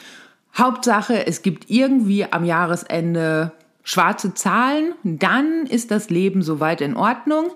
Hauptsache, 0.57 1.27
es 1.27 1.42
gibt 1.42 1.68
irgendwie 1.68 2.33
am 2.33 2.44
Jahresende 2.44 3.51
schwarze 3.83 4.33
Zahlen, 4.33 4.94
dann 5.03 5.66
ist 5.66 5.90
das 5.90 6.11
Leben 6.11 6.42
soweit 6.42 6.81
in 6.81 6.94
Ordnung. 6.94 7.46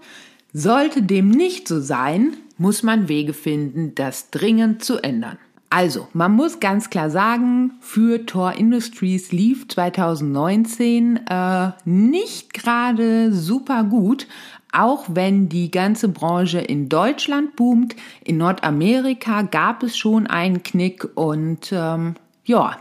Sollte 0.53 1.03
dem 1.03 1.29
nicht 1.29 1.69
so 1.69 1.79
sein, 1.79 2.37
muss 2.59 2.83
man 2.83 3.09
Wege 3.09 3.35
finden, 3.35 3.95
das 3.95 4.31
dringend 4.31 4.83
zu 4.83 4.99
ändern. 4.99 5.39
Also, 5.69 6.07
man 6.13 6.33
muss 6.33 6.61
ganz 6.61 6.91
klar 6.91 7.11
sagen, 7.11 7.73
für 7.81 8.25
Tor 8.25 8.53
Industries 8.53 9.33
lief 9.33 9.67
2019 9.69 11.21
äh, 11.29 11.71
nicht 11.85 12.55
gerade 12.55 13.33
super 13.33 13.83
gut, 13.85 14.29
auch 14.73 15.07
wenn 15.09 15.49
die 15.49 15.71
ganze 15.71 16.09
Branche 16.09 16.61
in 16.61 16.89
Deutschland 16.89 17.57
boomt. 17.57 17.97
In 18.23 18.37
Nordamerika 18.37 19.43
gab 19.43 19.83
es 19.83 19.97
schon 19.97 20.27
einen 20.27 20.63
Knick 20.63 21.09
und 21.17 21.73
ähm, 21.73 22.15
ja, 22.45 22.77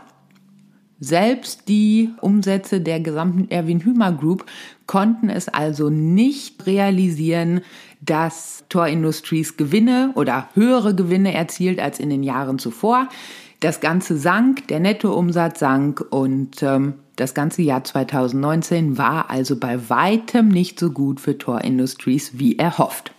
selbst 0.98 1.68
die 1.68 2.10
Umsätze 2.20 2.80
der 2.80 3.00
gesamten 3.00 3.50
Erwin 3.50 3.80
Hümer 3.80 4.12
Group 4.12 4.46
konnten 4.86 5.28
es 5.28 5.48
also 5.48 5.90
nicht 5.90 6.66
realisieren, 6.66 7.60
dass 8.00 8.64
Tor 8.68 8.86
Industries 8.88 9.56
Gewinne 9.56 10.12
oder 10.14 10.48
höhere 10.54 10.94
Gewinne 10.94 11.34
erzielt 11.34 11.80
als 11.80 11.98
in 11.98 12.10
den 12.10 12.22
Jahren 12.22 12.58
zuvor. 12.58 13.08
Das 13.60 13.80
Ganze 13.80 14.18
sank, 14.18 14.68
der 14.68 14.80
Nettoumsatz 14.80 15.60
sank 15.60 16.04
und 16.10 16.62
ähm, 16.62 16.94
das 17.16 17.32
ganze 17.32 17.62
Jahr 17.62 17.82
2019 17.82 18.98
war 18.98 19.30
also 19.30 19.56
bei 19.56 19.88
weitem 19.88 20.48
nicht 20.48 20.78
so 20.78 20.90
gut 20.90 21.20
für 21.20 21.38
Tor 21.38 21.62
Industries 21.62 22.38
wie 22.38 22.58
erhofft. 22.58 23.12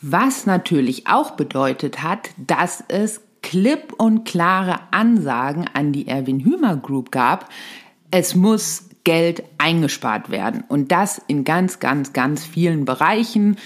Was 0.00 0.46
natürlich 0.46 1.06
auch 1.06 1.32
bedeutet 1.32 2.02
hat, 2.02 2.30
dass 2.36 2.82
es 2.88 3.20
klipp 3.42 3.94
und 3.96 4.24
klare 4.24 4.80
Ansagen 4.90 5.66
an 5.72 5.92
die 5.92 6.08
Erwin 6.08 6.40
Hümer 6.40 6.76
Group 6.76 7.12
gab, 7.12 7.48
es 8.10 8.34
muss 8.34 8.87
Geld 9.04 9.42
eingespart 9.58 10.30
werden 10.30 10.64
und 10.68 10.92
das 10.92 11.20
in 11.26 11.44
ganz, 11.44 11.80
ganz, 11.80 12.12
ganz 12.12 12.44
vielen 12.44 12.84
Bereichen. 12.84 13.56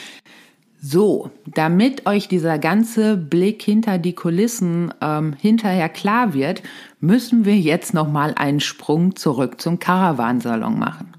So, 0.80 1.30
damit 1.46 2.06
euch 2.06 2.26
dieser 2.26 2.58
ganze 2.58 3.16
Blick 3.16 3.62
hinter 3.62 3.98
die 3.98 4.14
Kulissen 4.14 4.92
ähm, 5.00 5.32
hinterher 5.32 5.88
klar 5.88 6.34
wird, 6.34 6.62
müssen 7.00 7.44
wir 7.44 7.56
jetzt 7.56 7.94
noch 7.94 8.10
mal 8.10 8.34
einen 8.34 8.60
Sprung 8.60 9.14
zurück 9.14 9.60
zum 9.60 9.78
Caravansalon 9.78 10.78
machen. 10.78 11.12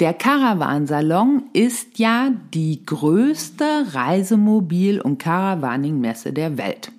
Der 0.00 0.12
Caravansalon 0.12 1.44
ist 1.52 1.98
ja 1.98 2.30
die 2.52 2.84
größte 2.84 3.64
Reisemobil- 3.92 5.00
und 5.00 5.18
Caravaning-Messe 5.18 6.32
der 6.32 6.58
Welt. 6.58 6.90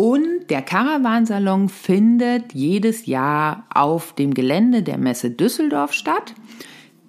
Und 0.00 0.48
der 0.48 0.62
Caravansalon 0.62 1.68
findet 1.68 2.54
jedes 2.54 3.06
Jahr 3.06 3.64
auf 3.74 4.12
dem 4.12 4.32
Gelände 4.32 4.84
der 4.84 4.96
Messe 4.96 5.32
Düsseldorf 5.32 5.92
statt. 5.92 6.36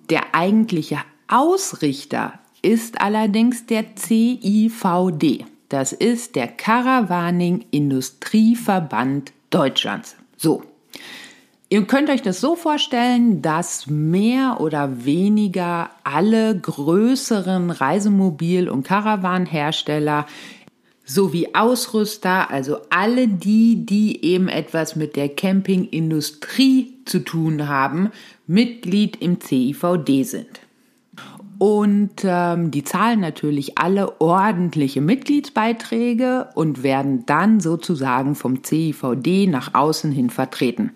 Der 0.09 0.33
eigentliche 0.33 0.97
Ausrichter 1.27 2.39
ist 2.63 2.99
allerdings 2.99 3.67
der 3.67 3.85
CIVD. 3.95 5.45
Das 5.69 5.93
ist 5.93 6.35
der 6.35 6.47
Caravaning 6.47 7.63
Industrieverband 7.69 9.33
Deutschlands. 9.51 10.15
So. 10.35 10.63
Ihr 11.71 11.85
könnt 11.85 12.09
euch 12.09 12.23
das 12.23 12.41
so 12.41 12.55
vorstellen, 12.55 13.43
dass 13.43 13.85
mehr 13.85 14.59
oder 14.59 15.05
weniger 15.05 15.91
alle 16.03 16.57
größeren 16.59 17.69
Reisemobil- 17.69 18.69
und 18.69 18.81
Caravanhersteller 18.81 20.25
sowie 21.09 21.49
Ausrüster, 21.53 22.51
also 22.51 22.77
alle 22.91 23.27
die, 23.27 23.83
die 23.85 24.23
eben 24.23 24.47
etwas 24.47 24.95
mit 24.95 25.15
der 25.15 25.27
Campingindustrie 25.27 26.93
zu 27.05 27.19
tun 27.19 27.67
haben, 27.67 28.11
Mitglied 28.45 29.19
im 29.19 29.41
CIVD 29.41 30.23
sind. 30.23 30.61
Und 31.57 32.11
ähm, 32.23 32.71
die 32.71 32.83
zahlen 32.83 33.19
natürlich 33.19 33.77
alle 33.77 34.21
ordentliche 34.21 35.01
Mitgliedsbeiträge 35.01 36.49
und 36.53 36.83
werden 36.83 37.25
dann 37.25 37.59
sozusagen 37.59 38.35
vom 38.35 38.63
CIVD 38.63 39.47
nach 39.47 39.73
außen 39.73 40.11
hin 40.11 40.29
vertreten. 40.29 40.91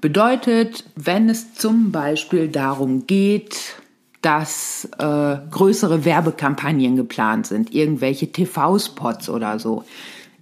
Bedeutet, 0.00 0.84
wenn 0.96 1.28
es 1.28 1.54
zum 1.54 1.90
Beispiel 1.92 2.48
darum 2.48 3.06
geht, 3.06 3.76
dass 4.22 4.88
äh, 4.98 5.36
größere 5.50 6.04
Werbekampagnen 6.04 6.96
geplant 6.96 7.46
sind, 7.46 7.72
irgendwelche 7.72 8.32
TV-Spots 8.32 9.30
oder 9.30 9.58
so, 9.58 9.84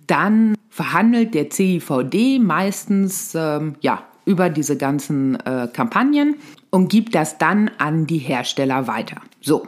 dann 0.06 0.54
verhandelt 0.70 1.34
der 1.34 1.50
CIVD 1.50 2.38
meistens 2.38 3.34
ähm, 3.34 3.74
ja 3.80 4.02
über 4.24 4.50
diese 4.50 4.76
ganzen 4.76 5.36
äh, 5.40 5.68
Kampagnen 5.72 6.36
und 6.70 6.88
gibt 6.88 7.14
das 7.14 7.38
dann 7.38 7.70
an 7.78 8.06
die 8.06 8.18
Hersteller 8.18 8.86
weiter. 8.86 9.20
So. 9.40 9.66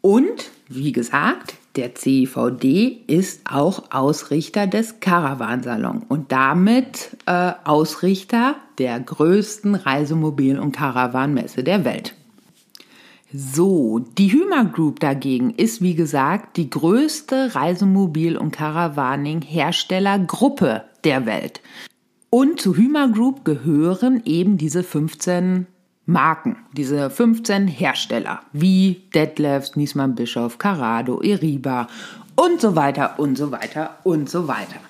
Und 0.00 0.50
wie 0.68 0.92
gesagt, 0.92 1.54
der 1.76 1.94
CIVD 1.94 3.04
ist 3.06 3.42
auch 3.50 3.90
Ausrichter 3.90 4.66
des 4.66 5.00
Caravansalon 5.00 6.02
und 6.08 6.32
damit 6.32 7.16
äh, 7.26 7.52
Ausrichter 7.64 8.56
der 8.78 9.00
größten 9.00 9.74
Reisemobil- 9.74 10.58
und 10.58 10.72
Caravanmesse 10.72 11.62
der 11.62 11.84
Welt. 11.84 12.14
So, 13.30 13.98
die 13.98 14.32
Hümer 14.32 14.64
Group 14.64 15.00
dagegen 15.00 15.50
ist 15.50 15.82
wie 15.82 15.94
gesagt 15.94 16.56
die 16.56 16.70
größte 16.70 17.54
Reisemobil- 17.54 18.38
und 18.38 18.52
Caravaning-Herstellergruppe 18.52 20.84
der 21.04 21.26
Welt. 21.26 21.60
Und 22.30 22.58
zu 22.58 22.74
Hümer 22.74 23.08
Group 23.08 23.44
gehören 23.44 24.22
eben 24.24 24.56
diese 24.56 24.82
15 24.82 25.66
Marken, 26.06 26.56
diese 26.72 27.10
15 27.10 27.68
Hersteller, 27.68 28.40
wie 28.54 29.02
Detlefs, 29.14 29.76
Niesmann 29.76 30.14
Bischof, 30.14 30.56
Carado, 30.56 31.20
Eriba 31.20 31.88
und 32.34 32.62
so 32.62 32.76
weiter 32.76 33.18
und 33.18 33.36
so 33.36 33.52
weiter 33.52 33.98
und 34.04 34.30
so 34.30 34.48
weiter. 34.48 34.80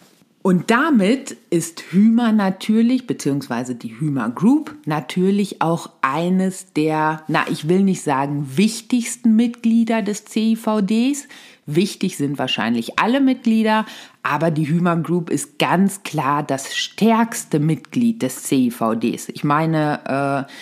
Und 0.48 0.70
damit 0.70 1.36
ist 1.50 1.92
Hümer 1.92 2.32
natürlich, 2.32 3.06
beziehungsweise 3.06 3.74
die 3.74 4.00
Hümer 4.00 4.30
Group, 4.30 4.74
natürlich 4.86 5.60
auch 5.60 5.90
eines 6.00 6.72
der, 6.72 7.22
na, 7.28 7.44
ich 7.50 7.68
will 7.68 7.82
nicht 7.82 8.00
sagen 8.00 8.48
wichtigsten 8.56 9.36
Mitglieder 9.36 10.00
des 10.00 10.24
CIVDs. 10.24 11.28
Wichtig 11.66 12.16
sind 12.16 12.38
wahrscheinlich 12.38 12.98
alle 12.98 13.20
Mitglieder, 13.20 13.84
aber 14.22 14.50
die 14.50 14.66
Hümer 14.70 14.96
Group 14.96 15.28
ist 15.28 15.58
ganz 15.58 16.02
klar 16.02 16.42
das 16.42 16.74
stärkste 16.74 17.58
Mitglied 17.58 18.22
des 18.22 18.44
CIVDs. 18.44 19.28
Ich 19.28 19.44
meine, 19.44 20.46
äh, 20.48 20.52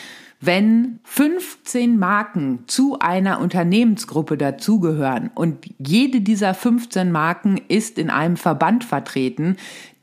wenn 0.40 1.00
15 1.04 1.98
Marken 1.98 2.64
zu 2.66 2.98
einer 2.98 3.40
Unternehmensgruppe 3.40 4.36
dazugehören 4.36 5.30
und 5.34 5.66
jede 5.78 6.20
dieser 6.20 6.54
15 6.54 7.10
Marken 7.10 7.60
ist 7.68 7.98
in 7.98 8.10
einem 8.10 8.36
Verband 8.36 8.84
vertreten, 8.84 9.56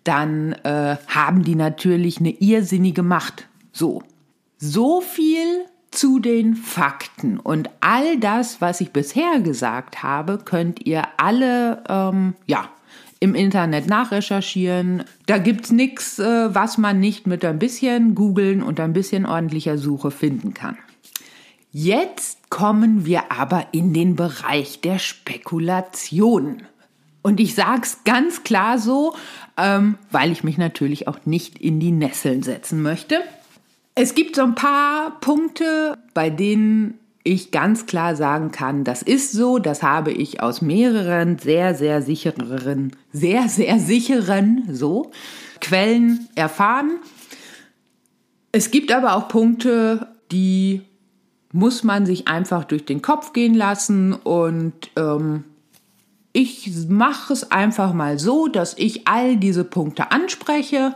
dann 0.03 0.53
äh, 0.63 0.97
haben 1.07 1.43
die 1.43 1.55
natürlich 1.55 2.19
eine 2.19 2.31
irrsinnige 2.31 3.03
Macht. 3.03 3.47
So. 3.71 4.03
So 4.57 5.01
viel 5.01 5.65
zu 5.91 6.19
den 6.19 6.55
Fakten. 6.55 7.39
Und 7.39 7.69
all 7.79 8.17
das, 8.17 8.61
was 8.61 8.81
ich 8.81 8.91
bisher 8.91 9.39
gesagt 9.39 10.03
habe, 10.03 10.39
könnt 10.43 10.85
ihr 10.85 11.03
alle, 11.17 11.83
ähm, 11.87 12.35
ja, 12.47 12.69
im 13.23 13.35
Internet 13.35 13.87
nachrecherchieren. 13.87 15.05
Da 15.27 15.37
gibt's 15.37 15.71
nichts, 15.71 16.19
äh, 16.19 16.53
was 16.53 16.77
man 16.77 16.99
nicht 16.99 17.25
mit 17.25 17.45
ein 17.45 17.57
bisschen 17.57 18.15
googeln 18.15 18.61
und 18.61 18.81
ein 18.81 18.91
bisschen 18.91 19.25
ordentlicher 19.25 19.77
Suche 19.77 20.11
finden 20.11 20.53
kann. 20.53 20.77
Jetzt 21.71 22.49
kommen 22.49 23.05
wir 23.05 23.31
aber 23.31 23.67
in 23.71 23.93
den 23.93 24.17
Bereich 24.17 24.81
der 24.81 24.99
Spekulation. 24.99 26.63
Und 27.21 27.39
ich 27.39 27.55
sag's 27.55 27.99
ganz 28.03 28.43
klar 28.43 28.77
so, 28.77 29.15
ähm, 29.55 29.97
weil 30.11 30.33
ich 30.33 30.43
mich 30.43 30.57
natürlich 30.57 31.07
auch 31.07 31.19
nicht 31.23 31.57
in 31.59 31.79
die 31.79 31.91
Nesseln 31.93 32.43
setzen 32.43 32.81
möchte. 32.81 33.21
Es 33.95 34.15
gibt 34.15 34.35
so 34.35 34.43
ein 34.43 34.55
paar 34.55 35.21
Punkte, 35.21 35.97
bei 36.13 36.29
denen 36.29 36.99
ich 37.23 37.51
ganz 37.51 37.85
klar 37.85 38.15
sagen 38.15 38.51
kann, 38.51 38.83
das 38.83 39.01
ist 39.01 39.31
so, 39.31 39.57
das 39.57 39.81
habe 39.81 40.11
ich 40.11 40.41
aus 40.41 40.61
mehreren 40.61 41.39
sehr, 41.39 41.73
sehr 41.73 42.01
sicheren, 42.01 42.95
sehr, 43.11 43.47
sehr 43.47 43.79
sicheren, 43.79 44.67
so, 44.69 45.11
Quellen 45.61 46.27
erfahren. 46.35 46.97
Es 48.51 48.71
gibt 48.71 48.91
aber 48.91 49.15
auch 49.15 49.29
Punkte, 49.29 50.07
die 50.31 50.81
muss 51.53 51.83
man 51.83 52.05
sich 52.05 52.27
einfach 52.27 52.65
durch 52.65 52.85
den 52.85 53.01
Kopf 53.01 53.31
gehen 53.31 53.53
lassen 53.53 54.13
und 54.13 54.73
ähm, 54.97 55.45
ich 56.33 56.71
mache 56.89 57.31
es 57.31 57.51
einfach 57.51 57.93
mal 57.93 58.19
so, 58.19 58.47
dass 58.47 58.75
ich 58.77 59.07
all 59.07 59.37
diese 59.37 59.63
Punkte 59.63 60.11
anspreche 60.11 60.95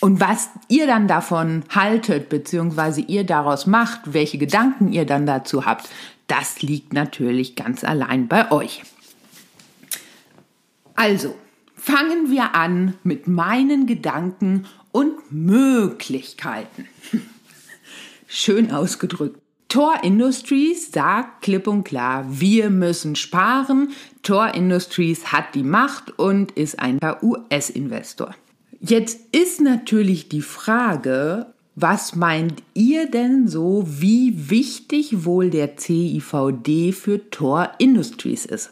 und 0.00 0.20
was 0.20 0.50
ihr 0.68 0.86
dann 0.86 1.08
davon 1.08 1.64
haltet, 1.70 2.28
beziehungsweise 2.28 3.00
ihr 3.00 3.24
daraus 3.24 3.66
macht, 3.66 4.12
welche 4.12 4.38
Gedanken 4.38 4.92
ihr 4.92 5.04
dann 5.04 5.26
dazu 5.26 5.66
habt, 5.66 5.88
das 6.28 6.62
liegt 6.62 6.92
natürlich 6.92 7.56
ganz 7.56 7.84
allein 7.84 8.28
bei 8.28 8.50
euch. 8.52 8.82
Also, 10.94 11.34
fangen 11.76 12.30
wir 12.30 12.54
an 12.54 12.94
mit 13.02 13.26
meinen 13.26 13.86
Gedanken 13.86 14.66
und 14.92 15.32
Möglichkeiten. 15.32 16.86
Schön 18.26 18.72
ausgedrückt. 18.72 19.40
Tor 19.68 20.02
Industries 20.02 20.92
sagt 20.92 21.42
klipp 21.42 21.66
und 21.66 21.84
klar, 21.84 22.24
wir 22.28 22.70
müssen 22.70 23.16
sparen. 23.16 23.92
Tor 24.22 24.54
Industries 24.54 25.32
hat 25.32 25.54
die 25.54 25.62
Macht 25.62 26.18
und 26.18 26.52
ist 26.52 26.78
ein 26.78 26.98
US-Investor. 27.22 28.34
Jetzt 28.80 29.18
ist 29.32 29.60
natürlich 29.60 30.28
die 30.28 30.42
Frage, 30.42 31.46
was 31.74 32.14
meint 32.14 32.62
ihr 32.74 33.10
denn 33.10 33.48
so, 33.48 33.82
wie 33.86 34.50
wichtig 34.50 35.24
wohl 35.24 35.50
der 35.50 35.76
CIVD 35.76 36.92
für 36.92 37.28
Tor 37.30 37.72
Industries 37.78 38.46
ist? 38.46 38.70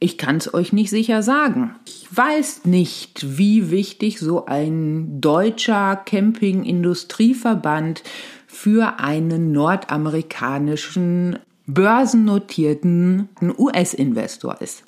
Ich 0.00 0.18
kann 0.18 0.36
es 0.36 0.54
euch 0.54 0.72
nicht 0.72 0.90
sicher 0.90 1.24
sagen. 1.24 1.74
Ich 1.84 2.06
weiß 2.10 2.66
nicht, 2.66 3.38
wie 3.38 3.72
wichtig 3.72 4.20
so 4.20 4.46
ein 4.46 5.20
deutscher 5.20 5.96
Camping-Industrieverband 5.96 8.04
für 8.46 9.00
einen 9.00 9.50
nordamerikanischen 9.50 11.40
börsennotierten 11.66 13.28
US-Investor 13.58 14.60
ist. 14.60 14.84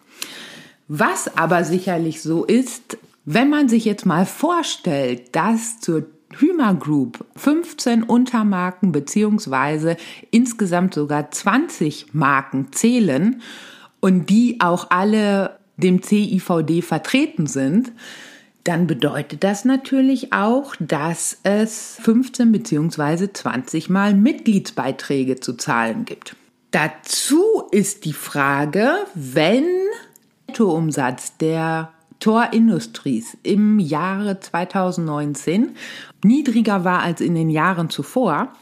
Was 0.86 1.36
aber 1.36 1.64
sicherlich 1.64 2.22
so 2.22 2.44
ist, 2.44 2.96
wenn 3.24 3.50
man 3.50 3.68
sich 3.68 3.84
jetzt 3.84 4.06
mal 4.06 4.26
vorstellt, 4.26 5.34
dass 5.34 5.80
zur 5.80 6.06
Hümer 6.32 6.74
Group 6.74 7.24
15 7.36 8.04
Untermarken 8.04 8.92
beziehungsweise 8.92 9.96
insgesamt 10.30 10.94
sogar 10.94 11.30
20 11.30 12.14
Marken 12.14 12.72
zählen 12.72 13.42
und 14.00 14.30
die 14.30 14.60
auch 14.60 14.90
alle 14.90 15.58
dem 15.76 16.02
CIVD 16.02 16.82
vertreten 16.82 17.46
sind, 17.46 17.92
dann 18.64 18.86
bedeutet 18.86 19.42
das 19.42 19.64
natürlich 19.64 20.32
auch, 20.32 20.76
dass 20.78 21.38
es 21.42 21.96
15 22.02 22.52
beziehungsweise 22.52 23.32
20 23.32 23.90
Mal 23.90 24.14
Mitgliedsbeiträge 24.14 25.40
zu 25.40 25.54
zahlen 25.54 26.04
gibt. 26.04 26.36
Dazu 26.70 27.64
ist 27.72 28.04
die 28.04 28.12
Frage, 28.12 28.94
wenn 29.14 29.64
der 29.64 30.50
Nettoumsatz 30.50 31.36
der 31.38 31.92
Tor 32.20 32.52
Industries 32.52 33.36
im 33.42 33.78
Jahre 33.78 34.38
2019 34.38 35.70
niedriger 36.22 36.84
war 36.84 37.00
als 37.00 37.22
in 37.22 37.34
den 37.34 37.48
Jahren 37.48 37.88
zuvor, 37.88 38.52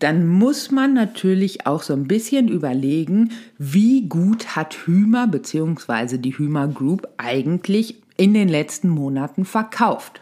dann 0.00 0.26
muss 0.26 0.70
man 0.70 0.94
natürlich 0.94 1.66
auch 1.66 1.82
so 1.82 1.92
ein 1.92 2.06
bisschen 2.08 2.48
überlegen, 2.48 3.32
wie 3.56 4.08
gut 4.08 4.56
hat 4.56 4.74
Hümer 4.74 5.26
bzw. 5.28 6.18
die 6.18 6.36
Hümer 6.36 6.68
Group 6.68 7.08
eigentlich 7.16 7.96
in 8.16 8.34
den 8.34 8.48
letzten 8.48 8.88
Monaten 8.88 9.44
verkauft. 9.44 10.20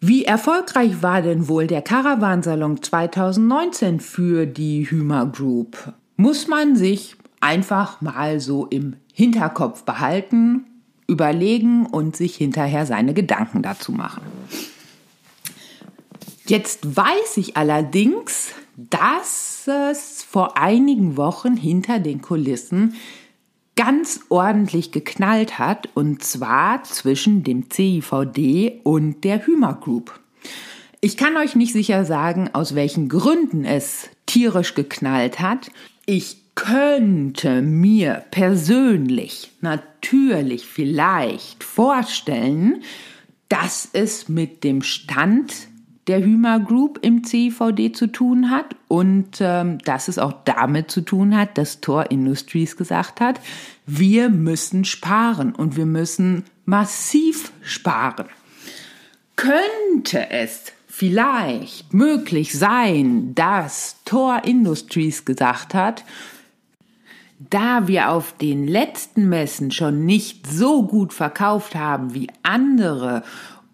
Wie 0.00 0.24
erfolgreich 0.24 1.02
war 1.02 1.22
denn 1.22 1.48
wohl 1.48 1.66
der 1.66 1.82
Caravansalon 1.82 2.82
2019 2.82 4.00
für 4.00 4.46
die 4.46 4.88
Hümer 4.88 5.26
Group? 5.26 5.94
Muss 6.16 6.48
man 6.48 6.76
sich 6.76 7.16
einfach 7.40 8.00
mal 8.00 8.40
so 8.40 8.66
im 8.66 8.96
Hinterkopf 9.12 9.84
behalten 9.84 10.64
überlegen 11.06 11.86
und 11.86 12.16
sich 12.16 12.36
hinterher 12.36 12.86
seine 12.86 13.14
Gedanken 13.14 13.62
dazu 13.62 13.92
machen. 13.92 14.22
Jetzt 16.46 16.96
weiß 16.96 17.36
ich 17.36 17.56
allerdings, 17.56 18.52
dass 18.76 19.66
es 19.66 20.22
vor 20.22 20.56
einigen 20.58 21.16
Wochen 21.16 21.56
hinter 21.56 21.98
den 21.98 22.22
Kulissen 22.22 22.94
ganz 23.74 24.20
ordentlich 24.30 24.90
geknallt 24.90 25.58
hat, 25.58 25.88
und 25.94 26.22
zwar 26.22 26.82
zwischen 26.84 27.42
dem 27.44 27.70
CIVD 27.70 28.80
und 28.84 29.22
der 29.22 29.46
Hümer 29.46 29.74
Group. 29.74 30.18
Ich 31.00 31.16
kann 31.16 31.36
euch 31.36 31.54
nicht 31.54 31.72
sicher 31.72 32.04
sagen, 32.04 32.50
aus 32.52 32.74
welchen 32.74 33.08
Gründen 33.08 33.64
es 33.64 34.08
tierisch 34.24 34.74
geknallt 34.74 35.40
hat. 35.40 35.70
Ich 36.06 36.38
könnte 36.56 37.62
mir 37.62 38.24
persönlich 38.32 39.52
natürlich 39.60 40.66
vielleicht 40.66 41.62
vorstellen, 41.62 42.82
dass 43.48 43.88
es 43.92 44.28
mit 44.28 44.64
dem 44.64 44.82
Stand 44.82 45.68
der 46.08 46.24
Hümer 46.24 46.58
Group 46.58 46.98
im 47.02 47.24
CVD 47.24 47.92
zu 47.92 48.06
tun 48.06 48.50
hat 48.50 48.74
und 48.88 49.38
ähm, 49.40 49.78
dass 49.78 50.08
es 50.08 50.18
auch 50.18 50.32
damit 50.44 50.90
zu 50.90 51.02
tun 51.02 51.36
hat, 51.36 51.58
dass 51.58 51.80
Tor 51.80 52.10
Industries 52.10 52.76
gesagt 52.76 53.20
hat, 53.20 53.40
wir 53.86 54.30
müssen 54.30 54.84
sparen 54.84 55.54
und 55.54 55.76
wir 55.76 55.86
müssen 55.86 56.44
massiv 56.64 57.52
sparen. 57.60 58.26
Könnte 59.36 60.30
es 60.30 60.72
vielleicht 60.86 61.92
möglich 61.92 62.56
sein, 62.56 63.34
dass 63.34 63.96
Tor 64.04 64.42
Industries 64.44 65.24
gesagt 65.24 65.74
hat, 65.74 66.04
da 67.38 67.86
wir 67.86 68.10
auf 68.10 68.32
den 68.32 68.66
letzten 68.66 69.28
Messen 69.28 69.70
schon 69.70 70.06
nicht 70.06 70.46
so 70.46 70.84
gut 70.84 71.12
verkauft 71.12 71.74
haben 71.74 72.14
wie 72.14 72.28
andere 72.42 73.22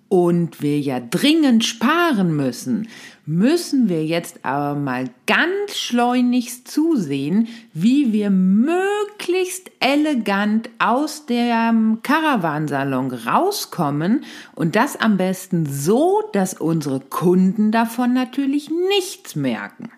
und 0.09 0.61
wir 0.61 0.79
ja 0.79 1.01
dringend 1.01 1.65
sparen 1.65 2.37
müssen, 2.37 2.89
müssen 3.25 3.89
wir 3.89 4.05
jetzt 4.05 4.45
aber 4.45 4.79
mal 4.79 5.09
ganz 5.27 5.77
schleunigst 5.77 6.69
zusehen, 6.69 7.49
wie 7.73 8.13
wir 8.13 8.29
möglichst 8.29 9.71
elegant 9.81 10.69
aus 10.79 11.25
dem 11.25 12.01
Caravansalon 12.03 13.13
rauskommen 13.13 14.25
und 14.55 14.77
das 14.77 14.97
am 14.97 15.17
besten 15.17 15.65
so, 15.65 16.23
dass 16.33 16.55
unsere 16.55 17.01
Kunden 17.01 17.71
davon 17.71 18.13
natürlich 18.13 18.71
nichts 18.71 19.35
merken. 19.35 19.89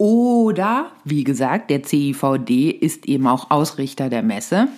Oder, 0.00 0.92
wie 1.04 1.24
gesagt, 1.24 1.68
der 1.68 1.82
CIVD 1.82 2.70
ist 2.70 3.04
eben 3.04 3.26
auch 3.26 3.50
Ausrichter 3.50 4.08
der 4.08 4.22
Messe. 4.22 4.68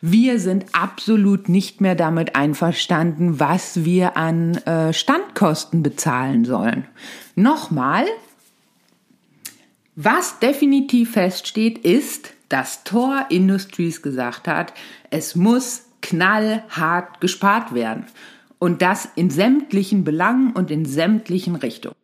Wir 0.00 0.38
sind 0.38 0.66
absolut 0.70 1.48
nicht 1.48 1.80
mehr 1.80 1.96
damit 1.96 2.36
einverstanden, 2.36 3.40
was 3.40 3.84
wir 3.84 4.16
an 4.16 4.54
äh, 4.58 4.92
Standkosten 4.92 5.82
bezahlen 5.82 6.44
sollen. 6.44 6.84
Nochmal, 7.34 8.04
was 9.96 10.38
definitiv 10.38 11.10
feststeht, 11.10 11.78
ist, 11.78 12.32
dass 12.48 12.84
Tor 12.84 13.26
Industries 13.30 14.02
gesagt 14.02 14.46
hat, 14.46 14.72
es 15.10 15.34
muss 15.34 15.86
knallhart 16.00 17.20
gespart 17.20 17.74
werden. 17.74 18.04
Und 18.60 18.82
das 18.82 19.08
in 19.16 19.30
sämtlichen 19.30 20.04
Belangen 20.04 20.52
und 20.52 20.70
in 20.70 20.84
sämtlichen 20.84 21.56
Richtungen. 21.56 21.96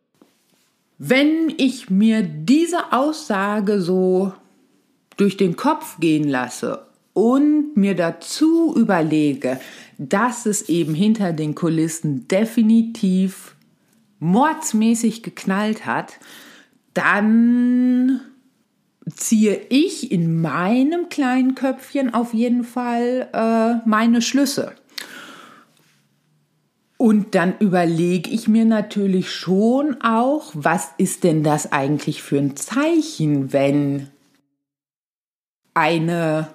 Wenn 1.03 1.51
ich 1.57 1.89
mir 1.89 2.21
diese 2.21 2.93
Aussage 2.93 3.81
so 3.81 4.33
durch 5.17 5.35
den 5.35 5.55
Kopf 5.55 5.99
gehen 5.99 6.29
lasse 6.29 6.85
und 7.13 7.75
mir 7.75 7.95
dazu 7.95 8.75
überlege, 8.77 9.59
dass 9.97 10.45
es 10.45 10.69
eben 10.69 10.93
hinter 10.93 11.33
den 11.33 11.55
Kulissen 11.55 12.27
definitiv 12.27 13.55
mordsmäßig 14.19 15.23
geknallt 15.23 15.87
hat, 15.87 16.19
dann 16.93 18.21
ziehe 19.09 19.59
ich 19.69 20.11
in 20.11 20.39
meinem 20.39 21.09
kleinen 21.09 21.55
Köpfchen 21.55 22.13
auf 22.13 22.35
jeden 22.35 22.63
Fall 22.63 23.27
äh, 23.33 23.89
meine 23.89 24.21
Schlüsse. 24.21 24.73
Und 27.01 27.33
dann 27.33 27.57
überlege 27.57 28.29
ich 28.29 28.47
mir 28.47 28.63
natürlich 28.63 29.31
schon 29.31 29.99
auch, 30.03 30.51
was 30.53 30.89
ist 30.99 31.23
denn 31.23 31.41
das 31.41 31.71
eigentlich 31.71 32.21
für 32.21 32.37
ein 32.37 32.55
Zeichen, 32.55 33.51
wenn 33.51 34.09
eine 35.73 36.49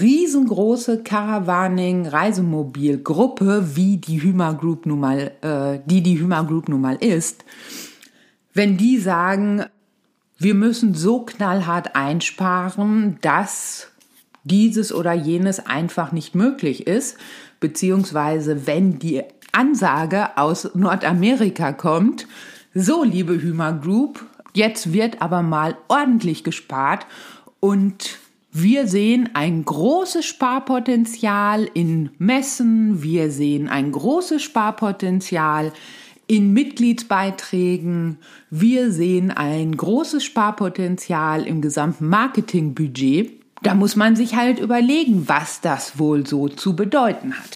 riesengroße 0.00 1.02
Caravaning-Reisemobilgruppe, 1.02 3.74
wie 3.74 3.96
die 3.96 4.22
Hümer 4.22 4.54
Group 4.54 4.86
nun 4.86 5.00
mal, 5.00 5.32
äh, 5.40 5.80
die 5.84 6.00
die 6.00 6.20
Hümer 6.20 6.44
Group 6.44 6.68
nun 6.68 6.82
mal 6.82 6.94
ist, 6.94 7.44
wenn 8.54 8.76
die 8.76 8.98
sagen, 8.98 9.64
wir 10.38 10.54
müssen 10.54 10.94
so 10.94 11.24
knallhart 11.24 11.96
einsparen, 11.96 13.18
dass 13.20 13.88
dieses 14.44 14.94
oder 14.94 15.12
jenes 15.12 15.66
einfach 15.66 16.12
nicht 16.12 16.36
möglich 16.36 16.86
ist, 16.86 17.16
beziehungsweise 17.58 18.68
wenn 18.68 19.00
die 19.00 19.24
Ansage 19.56 20.36
aus 20.36 20.74
Nordamerika 20.74 21.72
kommt, 21.72 22.26
so 22.74 23.02
liebe 23.02 23.40
Hümer 23.40 23.72
Group, 23.72 24.24
jetzt 24.52 24.92
wird 24.92 25.22
aber 25.22 25.42
mal 25.42 25.78
ordentlich 25.88 26.44
gespart 26.44 27.06
und 27.58 28.18
wir 28.52 28.86
sehen 28.86 29.30
ein 29.34 29.64
großes 29.64 30.24
Sparpotenzial 30.24 31.68
in 31.72 32.10
Messen, 32.18 33.02
wir 33.02 33.30
sehen 33.30 33.68
ein 33.68 33.92
großes 33.92 34.42
Sparpotenzial 34.42 35.72
in 36.26 36.52
Mitgliedsbeiträgen, 36.52 38.18
wir 38.50 38.92
sehen 38.92 39.30
ein 39.30 39.76
großes 39.76 40.24
Sparpotenzial 40.24 41.46
im 41.46 41.60
gesamten 41.60 42.08
Marketingbudget. 42.08 43.42
Da 43.62 43.74
muss 43.74 43.96
man 43.96 44.16
sich 44.16 44.36
halt 44.36 44.58
überlegen, 44.58 45.28
was 45.28 45.60
das 45.60 45.98
wohl 45.98 46.26
so 46.26 46.48
zu 46.48 46.76
bedeuten 46.76 47.34
hat. 47.38 47.55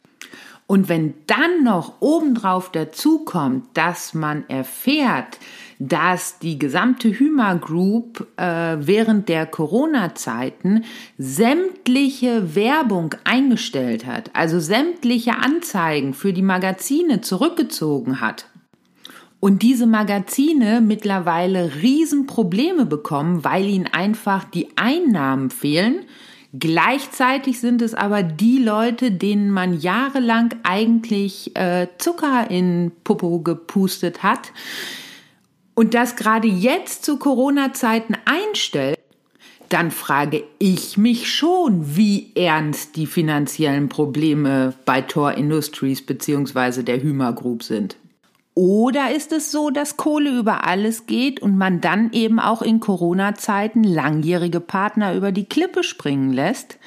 Und 0.70 0.88
wenn 0.88 1.14
dann 1.26 1.64
noch 1.64 1.94
obendrauf 1.98 2.70
dazu 2.70 3.24
kommt, 3.24 3.76
dass 3.76 4.14
man 4.14 4.48
erfährt, 4.48 5.40
dass 5.80 6.38
die 6.38 6.60
gesamte 6.60 7.08
Hyma 7.08 7.54
Group 7.54 8.28
äh, 8.36 8.76
während 8.78 9.28
der 9.28 9.46
Corona-Zeiten 9.46 10.84
sämtliche 11.18 12.54
Werbung 12.54 13.16
eingestellt 13.24 14.06
hat, 14.06 14.30
also 14.32 14.60
sämtliche 14.60 15.38
Anzeigen 15.38 16.14
für 16.14 16.32
die 16.32 16.40
Magazine 16.40 17.20
zurückgezogen 17.20 18.20
hat, 18.20 18.46
und 19.40 19.62
diese 19.62 19.88
Magazine 19.88 20.80
mittlerweile 20.80 21.72
Riesenprobleme 21.82 22.86
bekommen, 22.86 23.42
weil 23.42 23.64
ihnen 23.64 23.88
einfach 23.90 24.44
die 24.44 24.68
Einnahmen 24.76 25.50
fehlen, 25.50 26.04
Gleichzeitig 26.59 27.61
sind 27.61 27.80
es 27.80 27.94
aber 27.94 28.24
die 28.24 28.59
Leute, 28.59 29.12
denen 29.12 29.51
man 29.51 29.78
jahrelang 29.78 30.53
eigentlich 30.64 31.57
äh, 31.57 31.86
Zucker 31.98 32.51
in 32.51 32.90
Popo 33.05 33.38
gepustet 33.38 34.24
hat 34.24 34.53
und 35.74 35.94
das 35.94 36.16
gerade 36.16 36.48
jetzt 36.48 37.05
zu 37.05 37.18
Corona-Zeiten 37.18 38.16
einstellt, 38.24 38.98
dann 39.68 39.92
frage 39.92 40.42
ich 40.59 40.98
mich 40.98 41.32
schon, 41.32 41.96
wie 41.96 42.32
ernst 42.34 42.96
die 42.96 43.07
finanziellen 43.07 43.88
Probleme 43.88 44.74
bei 44.84 45.01
Tor 45.01 45.34
Industries 45.34 46.05
bzw. 46.05 46.82
der 46.82 47.01
Hümer 47.01 47.32
Group 47.32 47.62
sind. 47.62 47.96
Oder 48.61 49.11
ist 49.16 49.32
es 49.32 49.50
so, 49.50 49.70
dass 49.70 49.96
Kohle 49.96 50.38
über 50.38 50.66
alles 50.66 51.06
geht 51.06 51.40
und 51.40 51.56
man 51.56 51.80
dann 51.80 52.12
eben 52.12 52.38
auch 52.38 52.61
in 52.61 52.78
Corona-Zeiten 52.78 53.82
langjährige 53.82 54.61
Partner 54.61 55.14
über 55.14 55.32
die 55.32 55.46
Klippe 55.46 55.82
springen 55.82 56.34
lässt? 56.34 56.78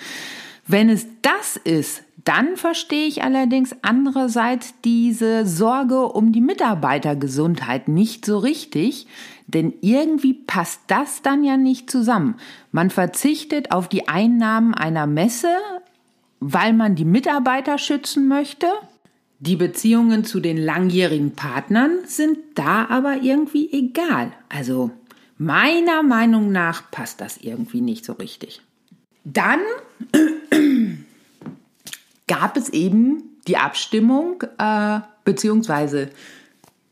Wenn 0.68 0.88
es 0.88 1.08
das 1.24 1.58
ist, 1.58 2.04
dann 2.26 2.58
verstehe 2.58 3.08
ich 3.08 3.24
allerdings 3.24 3.76
andererseits 3.82 4.76
diese 4.86 5.48
Sorge 5.48 6.10
um 6.10 6.32
die 6.32 6.42
Mitarbeitergesundheit 6.42 7.88
nicht 7.88 8.24
so 8.24 8.38
richtig, 8.38 9.08
denn 9.48 9.74
irgendwie 9.82 10.36
passt 10.36 10.82
das 10.86 11.24
dann 11.24 11.44
ja 11.44 11.58
nicht 11.58 11.90
zusammen. 11.90 12.36
Man 12.72 12.92
verzichtet 12.92 13.72
auf 13.72 13.88
die 13.88 14.08
Einnahmen 14.08 14.76
einer 14.76 15.08
Messe, 15.08 15.50
weil 16.40 16.74
man 16.74 16.94
die 16.94 17.04
Mitarbeiter 17.04 17.80
schützen 17.80 18.28
möchte, 18.28 18.68
die 19.46 19.58
Beziehungen 19.58 20.24
zu 20.24 20.40
den 20.40 20.56
langjährigen 20.56 21.32
Partnern 21.32 22.00
sind 22.06 22.38
da 22.56 22.86
aber 22.86 23.24
irgendwie 23.24 23.70
egal. 23.74 24.32
Also 24.48 24.92
meiner 25.38 26.02
Meinung 26.02 26.54
nach 26.54 26.90
passt 26.92 27.20
das 27.20 27.38
irgendwie 27.38 27.82
nicht 27.82 28.06
so 28.06 28.14
richtig. 28.14 28.62
Dann 29.26 29.60
gab 32.28 32.56
es 32.56 32.70
eben 32.70 33.24
die 33.48 33.58
Abstimmung, 33.58 34.44
äh, 34.58 35.02
beziehungsweise 35.26 36.10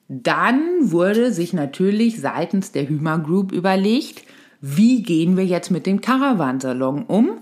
dann 0.09 0.91
wurde 0.91 1.31
sich 1.31 1.53
natürlich 1.53 2.19
seitens 2.19 2.73
der 2.73 2.89
Hümer 2.89 3.19
Group 3.19 3.53
überlegt, 3.53 4.25
wie 4.59 5.03
gehen 5.03 5.37
wir 5.37 5.45
jetzt 5.45 5.71
mit 5.71 5.85
dem 5.85 6.01
Caravansalon 6.01 7.03
um? 7.03 7.37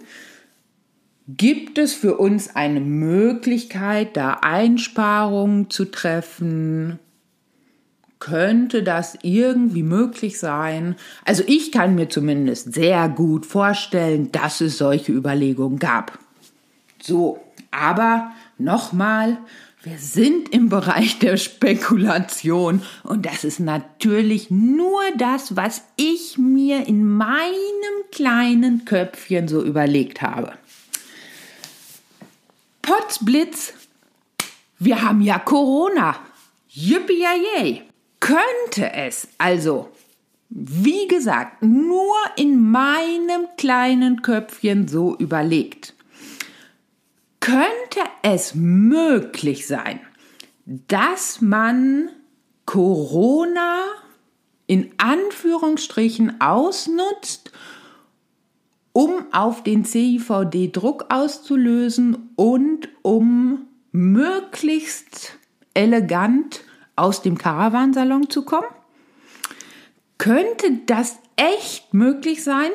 Gibt 1.38 1.78
es 1.78 1.94
für 1.94 2.18
uns 2.18 2.56
eine 2.56 2.80
Möglichkeit, 2.80 4.18
da 4.18 4.40
Einsparungen 4.42 5.70
zu 5.70 5.86
treffen? 5.86 6.98
Könnte 8.18 8.82
das 8.82 9.16
irgendwie 9.22 9.84
möglich 9.84 10.40
sein? 10.40 10.96
Also 11.26 11.44
ich 11.46 11.72
kann 11.72 11.94
mir 11.94 12.10
zumindest 12.10 12.74
sehr 12.74 13.08
gut 13.10 13.46
vorstellen, 13.46 14.32
dass 14.32 14.60
es 14.60 14.80
solche 14.80 15.12
Überlegungen 15.12 15.78
gab. 15.78 16.18
So, 17.00 17.40
aber 17.70 18.32
nochmal, 18.58 19.38
wir 19.84 20.00
sind 20.00 20.50
im 20.50 20.70
Bereich 20.70 21.20
der 21.20 21.38
Spekulation 21.38 22.82
und 23.04 23.28
das 23.28 23.44
ist 23.44 23.60
natürlich 23.60 24.50
nur 24.50 25.00
das, 25.16 25.56
was 25.56 25.84
ich 25.96 26.40
mir 26.40 26.88
in 26.88 27.08
meinem 27.08 27.54
kleinen 28.12 28.86
Köpfchen 28.86 29.48
so 29.48 29.64
überlegt 29.64 30.24
habe. 30.24 30.54
Potzblitz, 32.90 33.74
wir 34.80 35.04
haben 35.04 35.22
ja 35.22 35.38
Corona. 35.38 36.16
Yippie 36.70 37.84
Könnte 38.20 38.94
es 38.94 39.28
also, 39.38 39.92
wie 40.50 41.08
gesagt, 41.08 41.62
nur 41.62 42.16
in 42.36 42.72
meinem 42.72 43.46
kleinen 43.58 44.24
Köpfchen 44.24 44.88
so 44.88 45.16
überlegt, 45.18 45.94
könnte 47.40 48.02
es 48.24 48.56
möglich 48.56 49.68
sein, 49.68 50.00
dass 50.66 51.42
man 51.42 52.10
Corona 52.66 53.84
in 54.66 54.96
Anführungsstrichen 54.98 56.42
ausnutzt, 56.42 57.52
um 58.94 59.26
auf 59.32 59.64
den 59.64 59.86
CIVD 59.86 60.72
Druck 60.72 61.06
auszulösen 61.10 62.30
und 62.36 62.90
um 63.02 63.68
möglichst 63.92 65.38
elegant 65.74 66.62
aus 66.96 67.22
dem 67.22 67.38
Caravansalon 67.38 68.30
zu 68.30 68.44
kommen? 68.44 68.68
Könnte 70.18 70.80
das 70.86 71.20
echt 71.36 71.94
möglich 71.94 72.44
sein? 72.44 72.72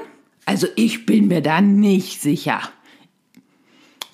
Also 0.46 0.66
ich 0.76 1.06
bin 1.06 1.28
mir 1.28 1.42
da 1.42 1.60
nicht 1.60 2.20
sicher. 2.20 2.60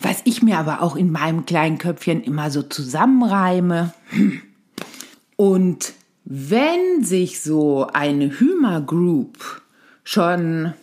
Was 0.01 0.23
ich 0.25 0.43
mir 0.43 0.59
aber 0.59 0.83
auch 0.83 0.97
in 0.97 1.13
meinem 1.13 1.45
kleinen 1.45 1.79
Köpfchen 1.79 2.23
immer 2.23 2.51
so 2.51 2.63
zusammenreime. 2.63 3.93
Hm. 4.11 4.43
Und 5.37 5.93
wenn 6.25 7.03
sich 7.03 7.41
so 7.41 7.87
eine 7.93 8.39
Hümer 8.41 8.81
Group 8.81 9.63
schon 10.05 10.75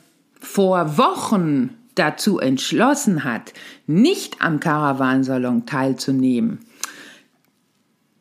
vor 0.48 0.98
Wochen 0.98 1.78
dazu 1.95 2.39
entschlossen 2.39 3.24
hat, 3.24 3.54
nicht 3.86 4.41
am 4.41 4.60
Caravansalon 4.60 5.66
teilzunehmen, 5.66 6.60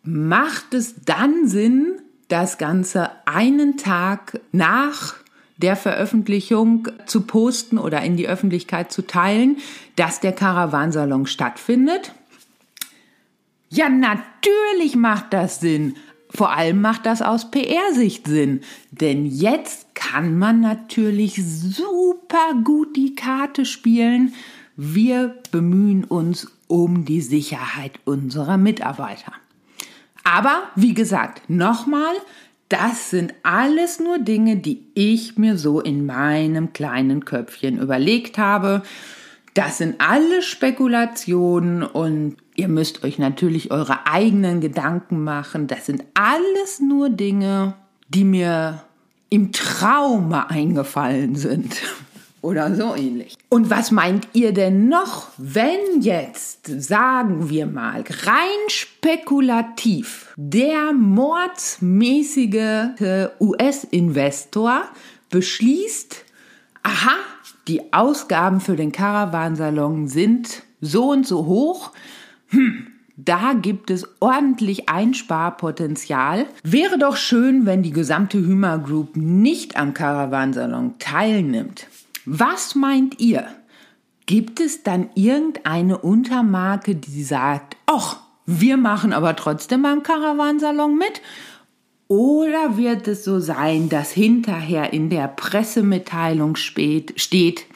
macht 0.02 0.74
es 0.74 0.96
dann 1.04 1.46
Sinn, 1.46 2.00
das 2.28 2.58
Ganze 2.58 3.10
einen 3.26 3.76
Tag 3.76 4.40
nach 4.50 5.14
der 5.56 5.76
Veröffentlichung 5.76 6.88
zu 7.06 7.22
posten 7.22 7.78
oder 7.78 8.02
in 8.02 8.16
die 8.16 8.28
Öffentlichkeit 8.28 8.92
zu 8.92 9.06
teilen, 9.06 9.58
dass 9.94 10.20
der 10.20 10.32
Caravansalon 10.32 11.26
stattfindet? 11.26 12.12
Ja, 13.68 13.88
natürlich 13.88 14.96
macht 14.96 15.32
das 15.32 15.60
Sinn. 15.60 15.96
Vor 16.36 16.52
allem 16.52 16.82
macht 16.82 17.06
das 17.06 17.22
aus 17.22 17.50
PR-Sicht 17.50 18.26
Sinn, 18.26 18.60
denn 18.90 19.24
jetzt 19.24 19.94
kann 19.94 20.38
man 20.38 20.60
natürlich 20.60 21.42
super 21.42 22.52
gut 22.62 22.94
die 22.94 23.14
Karte 23.14 23.64
spielen. 23.64 24.34
Wir 24.76 25.34
bemühen 25.50 26.04
uns 26.04 26.52
um 26.66 27.06
die 27.06 27.22
Sicherheit 27.22 27.92
unserer 28.04 28.58
Mitarbeiter. 28.58 29.32
Aber 30.24 30.64
wie 30.74 30.92
gesagt, 30.92 31.48
nochmal, 31.48 32.14
das 32.68 33.08
sind 33.08 33.32
alles 33.42 33.98
nur 33.98 34.18
Dinge, 34.18 34.58
die 34.58 34.84
ich 34.92 35.38
mir 35.38 35.56
so 35.56 35.80
in 35.80 36.04
meinem 36.04 36.74
kleinen 36.74 37.24
Köpfchen 37.24 37.78
überlegt 37.78 38.36
habe. 38.36 38.82
Das 39.56 39.78
sind 39.78 39.96
alle 40.02 40.42
Spekulationen 40.42 41.82
und 41.82 42.36
ihr 42.56 42.68
müsst 42.68 43.02
euch 43.04 43.18
natürlich 43.18 43.70
eure 43.70 44.06
eigenen 44.06 44.60
Gedanken 44.60 45.24
machen. 45.24 45.66
Das 45.66 45.86
sind 45.86 46.04
alles 46.12 46.80
nur 46.80 47.08
Dinge, 47.08 47.72
die 48.10 48.24
mir 48.24 48.82
im 49.30 49.52
Traume 49.52 50.50
eingefallen 50.50 51.36
sind 51.36 51.74
oder 52.42 52.74
so 52.74 52.94
ähnlich. 52.94 53.38
Und 53.48 53.70
was 53.70 53.90
meint 53.90 54.28
ihr 54.34 54.52
denn 54.52 54.90
noch, 54.90 55.28
wenn 55.38 56.02
jetzt, 56.02 56.66
sagen 56.66 57.48
wir 57.48 57.64
mal, 57.64 58.04
rein 58.24 58.68
spekulativ 58.68 60.34
der 60.36 60.92
mordsmäßige 60.92 62.90
US-Investor 63.40 64.82
beschließt, 65.30 66.26
aha, 66.82 67.16
die 67.68 67.92
Ausgaben 67.92 68.60
für 68.60 68.76
den 68.76 68.92
Caravansalon 68.92 70.08
sind 70.08 70.62
so 70.80 71.10
und 71.10 71.26
so 71.26 71.46
hoch, 71.46 71.92
hm, 72.48 72.86
da 73.16 73.54
gibt 73.54 73.90
es 73.90 74.06
ordentlich 74.20 74.88
Einsparpotenzial. 74.88 76.46
Wäre 76.62 76.98
doch 76.98 77.16
schön, 77.16 77.64
wenn 77.64 77.82
die 77.82 77.90
gesamte 77.90 78.38
Hümer 78.38 78.78
Group 78.78 79.16
nicht 79.16 79.76
am 79.76 79.94
Caravansalon 79.94 80.98
teilnimmt. 80.98 81.86
Was 82.26 82.74
meint 82.74 83.18
ihr? 83.18 83.46
Gibt 84.26 84.60
es 84.60 84.82
dann 84.82 85.08
irgendeine 85.14 85.98
Untermarke, 85.98 86.94
die 86.94 87.22
sagt, 87.22 87.76
ach, 87.86 88.18
wir 88.44 88.76
machen 88.76 89.12
aber 89.12 89.34
trotzdem 89.34 89.82
beim 89.82 90.02
Caravansalon 90.02 90.96
mit? 90.98 91.22
Oder 92.08 92.76
wird 92.76 93.08
es 93.08 93.24
so 93.24 93.40
sein, 93.40 93.88
dass 93.88 94.12
hinterher 94.12 94.92
in 94.92 95.10
der 95.10 95.28
Pressemitteilung 95.28 96.56
steht, 96.56 97.66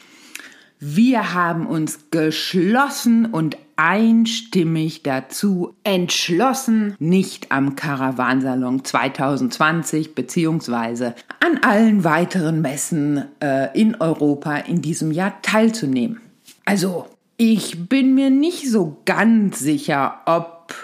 wir 0.82 1.34
haben 1.34 1.66
uns 1.66 2.10
geschlossen 2.10 3.26
und 3.26 3.58
einstimmig 3.76 5.02
dazu 5.02 5.74
entschlossen, 5.84 6.94
nicht 6.98 7.50
am 7.52 7.76
Caravansalon 7.76 8.84
2020 8.84 10.14
beziehungsweise 10.14 11.14
an 11.40 11.58
allen 11.62 12.04
weiteren 12.04 12.62
Messen 12.62 13.24
äh, 13.40 13.78
in 13.78 14.00
Europa 14.00 14.56
in 14.56 14.80
diesem 14.80 15.12
Jahr 15.12 15.42
teilzunehmen. 15.42 16.20
Also, 16.64 17.06
ich 17.36 17.88
bin 17.88 18.14
mir 18.14 18.30
nicht 18.30 18.70
so 18.70 18.98
ganz 19.04 19.58
sicher, 19.58 20.20
ob 20.24 20.74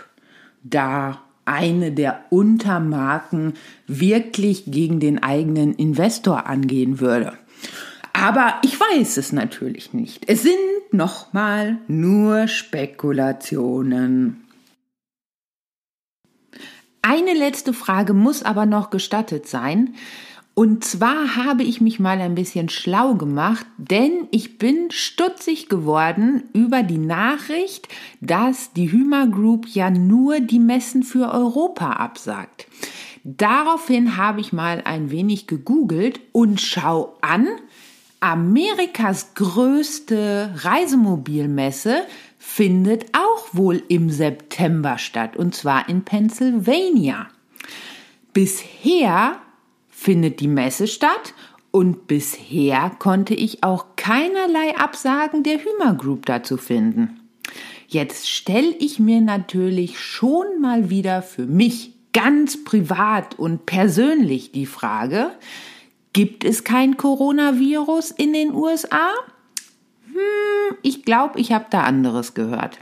da 0.63 1.23
eine 1.47 1.93
der 1.93 2.25
Untermarken 2.31 3.55
wirklich 3.87 4.65
gegen 4.67 5.01
den 5.01 5.23
eigenen 5.23 5.75
Investor 5.75 6.47
angehen 6.47 7.01
würde. 7.01 7.33
Aber 8.13 8.57
ich 8.63 8.79
weiß 8.79 9.17
es 9.17 9.33
natürlich 9.33 9.93
nicht. 9.93 10.25
Es 10.29 10.43
sind 10.43 10.57
nochmal 10.93 11.79
nur 11.87 12.49
Spekulationen. 12.49 14.43
Eine 17.03 17.35
letzte 17.35 17.73
Frage 17.73 18.15
muss 18.15 18.43
aber 18.43 18.67
noch 18.67 18.91
gestattet 18.91 19.47
sein. 19.47 19.95
Und 20.59 20.85
zwar 20.85 21.37
habe 21.37 21.65
ich 21.65 21.83
mich 21.83 22.01
mal 22.01 22.19
ein 22.19 22.35
bisschen 22.35 22.71
schlau 22.71 23.13
gemacht, 23.13 23.67
denn 23.77 24.27
ich 24.31 24.57
bin 24.57 24.91
stutzig 24.91 25.69
geworden 25.69 26.45
über 26.55 26.83
die 26.83 26.97
Nachricht, 26.97 27.89
dass 28.23 28.73
die 28.73 28.91
Hümer 28.91 29.27
Group 29.27 29.67
ja 29.67 29.91
nur 29.91 30.41
die 30.41 30.59
Messen 30.59 31.03
für 31.03 31.31
Europa 31.31 31.91
absagt. 31.91 32.69
Daraufhin 33.23 34.17
habe 34.17 34.41
ich 34.41 34.55
mal 34.55 34.81
ein 34.87 35.11
wenig 35.11 35.47
gegoogelt 35.47 36.21
und 36.33 36.59
schau 36.59 37.19
an, 37.21 37.47
Amerikas 38.21 39.35
größte 39.35 40.55
Reisemobilmesse 40.57 42.01
findet 42.39 43.15
auch 43.15 43.49
wohl 43.53 43.83
im 43.89 44.09
September 44.09 44.97
statt, 44.97 45.37
und 45.37 45.55
zwar 45.55 45.87
in 45.91 46.03
Pennsylvania. 46.03 47.27
Bisher 48.33 49.39
findet 49.97 50.41
die 50.41 50.49
Messe 50.49 50.87
statt 50.87 51.35
und 51.71 52.07
bisher 52.07 52.91
konnte 52.99 53.35
ich 53.35 53.63
auch 53.63 53.87
keinerlei 53.97 54.77
Absagen 54.77 55.43
der 55.43 55.59
Hümer 55.59 55.95
Group 55.95 56.27
dazu 56.27 56.57
finden. 56.59 57.21
Jetzt 57.89 58.29
stelle 58.29 58.75
ich 58.79 58.99
mir 58.99 59.21
natürlich 59.21 59.99
schon 59.99 60.61
mal 60.61 60.91
wieder 60.91 61.23
für 61.23 61.47
mich 61.47 61.93
ganz 62.13 62.65
privat 62.65 63.39
und 63.39 63.65
persönlich 63.65 64.53
die 64.53 64.67
Frage, 64.67 65.31
Gibt 66.17 66.45
es 66.45 66.65
kein 66.65 66.97
Coronavirus 66.97 68.11
in 68.11 68.33
den 68.33 68.55
USA? 68.55 69.11
Hm, 70.07 70.77
ich 70.81 71.05
glaube, 71.05 71.39
ich 71.39 71.53
habe 71.53 71.67
da 71.69 71.83
anderes 71.83 72.33
gehört. 72.33 72.79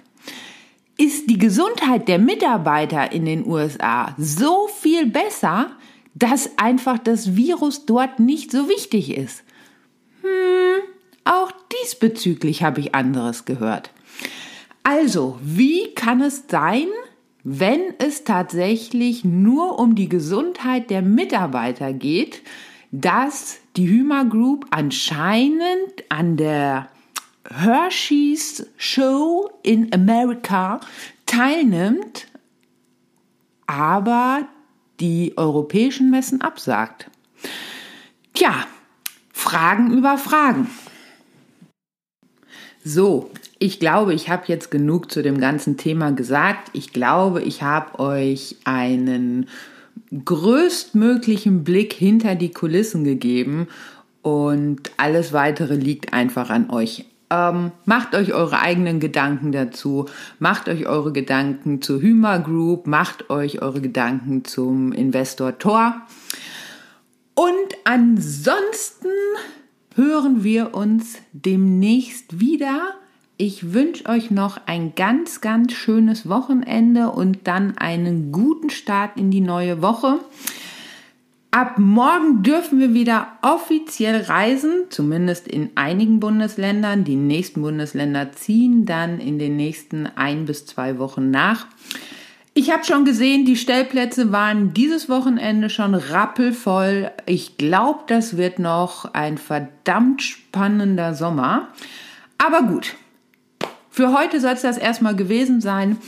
Ist 0.98 1.28
die 1.28 1.38
Gesundheit 1.38 2.06
der 2.06 2.20
Mitarbeiter 2.20 3.10
in 3.10 3.24
den 3.24 3.44
USA 3.44 4.14
so 4.18 4.68
viel 4.68 5.06
besser, 5.06 5.72
dass 6.14 6.58
einfach 6.58 6.98
das 6.98 7.36
Virus 7.36 7.86
dort 7.86 8.20
nicht 8.20 8.50
so 8.50 8.68
wichtig 8.68 9.16
ist? 9.16 9.42
Hm, 10.22 10.82
auch 11.24 11.52
diesbezüglich 11.82 12.62
habe 12.62 12.80
ich 12.80 12.94
anderes 12.94 13.44
gehört. 13.44 13.90
Also, 14.82 15.38
wie 15.42 15.94
kann 15.94 16.20
es 16.20 16.44
sein, 16.48 16.86
wenn 17.42 17.80
es 17.98 18.24
tatsächlich 18.24 19.24
nur 19.24 19.78
um 19.78 19.94
die 19.94 20.08
Gesundheit 20.08 20.90
der 20.90 21.02
Mitarbeiter 21.02 21.92
geht, 21.92 22.42
dass 22.90 23.58
die 23.76 23.88
Hümer 23.88 24.24
Group 24.24 24.66
anscheinend 24.70 26.04
an 26.08 26.36
der 26.36 26.88
Hershey's 27.50 28.66
Show 28.76 29.50
in 29.62 29.92
America 29.92 30.80
teilnimmt, 31.26 32.28
aber 33.66 34.46
die 35.00 35.34
europäischen 35.36 36.10
Messen 36.10 36.40
absagt. 36.40 37.10
Tja, 38.32 38.66
Fragen 39.32 39.92
über 39.92 40.18
Fragen. 40.18 40.68
So, 42.82 43.30
ich 43.58 43.80
glaube, 43.80 44.12
ich 44.12 44.28
habe 44.28 44.44
jetzt 44.46 44.70
genug 44.70 45.10
zu 45.10 45.22
dem 45.22 45.38
ganzen 45.40 45.76
Thema 45.76 46.12
gesagt. 46.12 46.70
Ich 46.74 46.92
glaube, 46.92 47.42
ich 47.42 47.62
habe 47.62 47.98
euch 47.98 48.56
einen 48.64 49.48
größtmöglichen 50.24 51.64
Blick 51.64 51.92
hinter 51.92 52.34
die 52.34 52.50
Kulissen 52.50 53.04
gegeben 53.04 53.68
und 54.22 54.90
alles 54.96 55.32
weitere 55.32 55.76
liegt 55.76 56.12
einfach 56.12 56.50
an 56.50 56.70
euch. 56.70 57.06
Ähm, 57.30 57.72
macht 57.84 58.14
euch 58.14 58.34
eure 58.34 58.60
eigenen 58.60 59.00
Gedanken 59.00 59.52
dazu, 59.52 60.06
macht 60.38 60.68
euch 60.68 60.86
eure 60.86 61.12
Gedanken 61.12 61.80
zur 61.80 62.00
Hümer 62.00 62.38
Group, 62.38 62.86
macht 62.86 63.30
euch 63.30 63.62
eure 63.62 63.80
Gedanken 63.80 64.44
zum 64.44 64.92
Investor 64.92 65.58
Tor. 65.58 66.02
Und 67.34 67.48
ansonsten 67.84 69.08
hören 69.94 70.44
wir 70.44 70.74
uns 70.74 71.18
demnächst 71.32 72.40
wieder 72.40 72.94
Ich 73.36 73.72
wünsche 73.72 74.06
euch 74.06 74.30
noch 74.30 74.60
ein 74.66 74.94
ganz, 74.94 75.40
ganz 75.40 75.72
schönes 75.72 76.28
Wochenende 76.28 77.10
und 77.10 77.48
dann 77.48 77.76
einen 77.76 78.30
guten 78.30 78.70
Start 78.70 79.18
in 79.18 79.32
die 79.32 79.40
neue 79.40 79.82
Woche. 79.82 80.20
Ab 81.54 81.78
morgen 81.78 82.42
dürfen 82.42 82.80
wir 82.80 82.94
wieder 82.94 83.28
offiziell 83.40 84.22
reisen, 84.22 84.86
zumindest 84.90 85.46
in 85.46 85.70
einigen 85.76 86.18
Bundesländern. 86.18 87.04
Die 87.04 87.14
nächsten 87.14 87.62
Bundesländer 87.62 88.32
ziehen 88.32 88.86
dann 88.86 89.20
in 89.20 89.38
den 89.38 89.54
nächsten 89.54 90.08
ein 90.16 90.46
bis 90.46 90.66
zwei 90.66 90.98
Wochen 90.98 91.30
nach. 91.30 91.68
Ich 92.54 92.72
habe 92.72 92.82
schon 92.82 93.04
gesehen, 93.04 93.44
die 93.44 93.54
Stellplätze 93.54 94.32
waren 94.32 94.74
dieses 94.74 95.08
Wochenende 95.08 95.70
schon 95.70 95.94
rappelvoll. 95.94 97.12
Ich 97.24 97.56
glaube, 97.56 98.00
das 98.08 98.36
wird 98.36 98.58
noch 98.58 99.14
ein 99.14 99.38
verdammt 99.38 100.22
spannender 100.22 101.14
Sommer. 101.14 101.68
Aber 102.36 102.62
gut, 102.62 102.96
für 103.90 104.12
heute 104.12 104.40
soll 104.40 104.54
es 104.54 104.62
das 104.62 104.76
erstmal 104.76 105.14
gewesen 105.14 105.60
sein. 105.60 105.98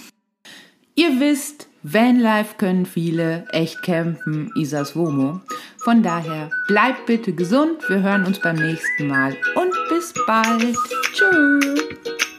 Ihr 0.97 1.21
wisst, 1.21 1.69
Vanlife 1.89 2.57
können 2.59 2.85
viele, 2.85 3.45
echt 3.53 3.81
campen, 3.83 4.51
Isas 4.57 4.97
Womo. 4.97 5.41
Von 5.79 6.03
daher 6.03 6.51
bleibt 6.67 7.07
bitte 7.07 7.33
gesund, 7.33 7.79
wir 7.89 8.03
hören 8.03 8.27
uns 8.27 8.41
beim 8.41 8.57
nächsten 8.57 9.07
Mal 9.07 9.37
und 9.55 9.73
bis 9.89 10.13
bald. 10.27 10.75
Tschüss. 11.13 12.36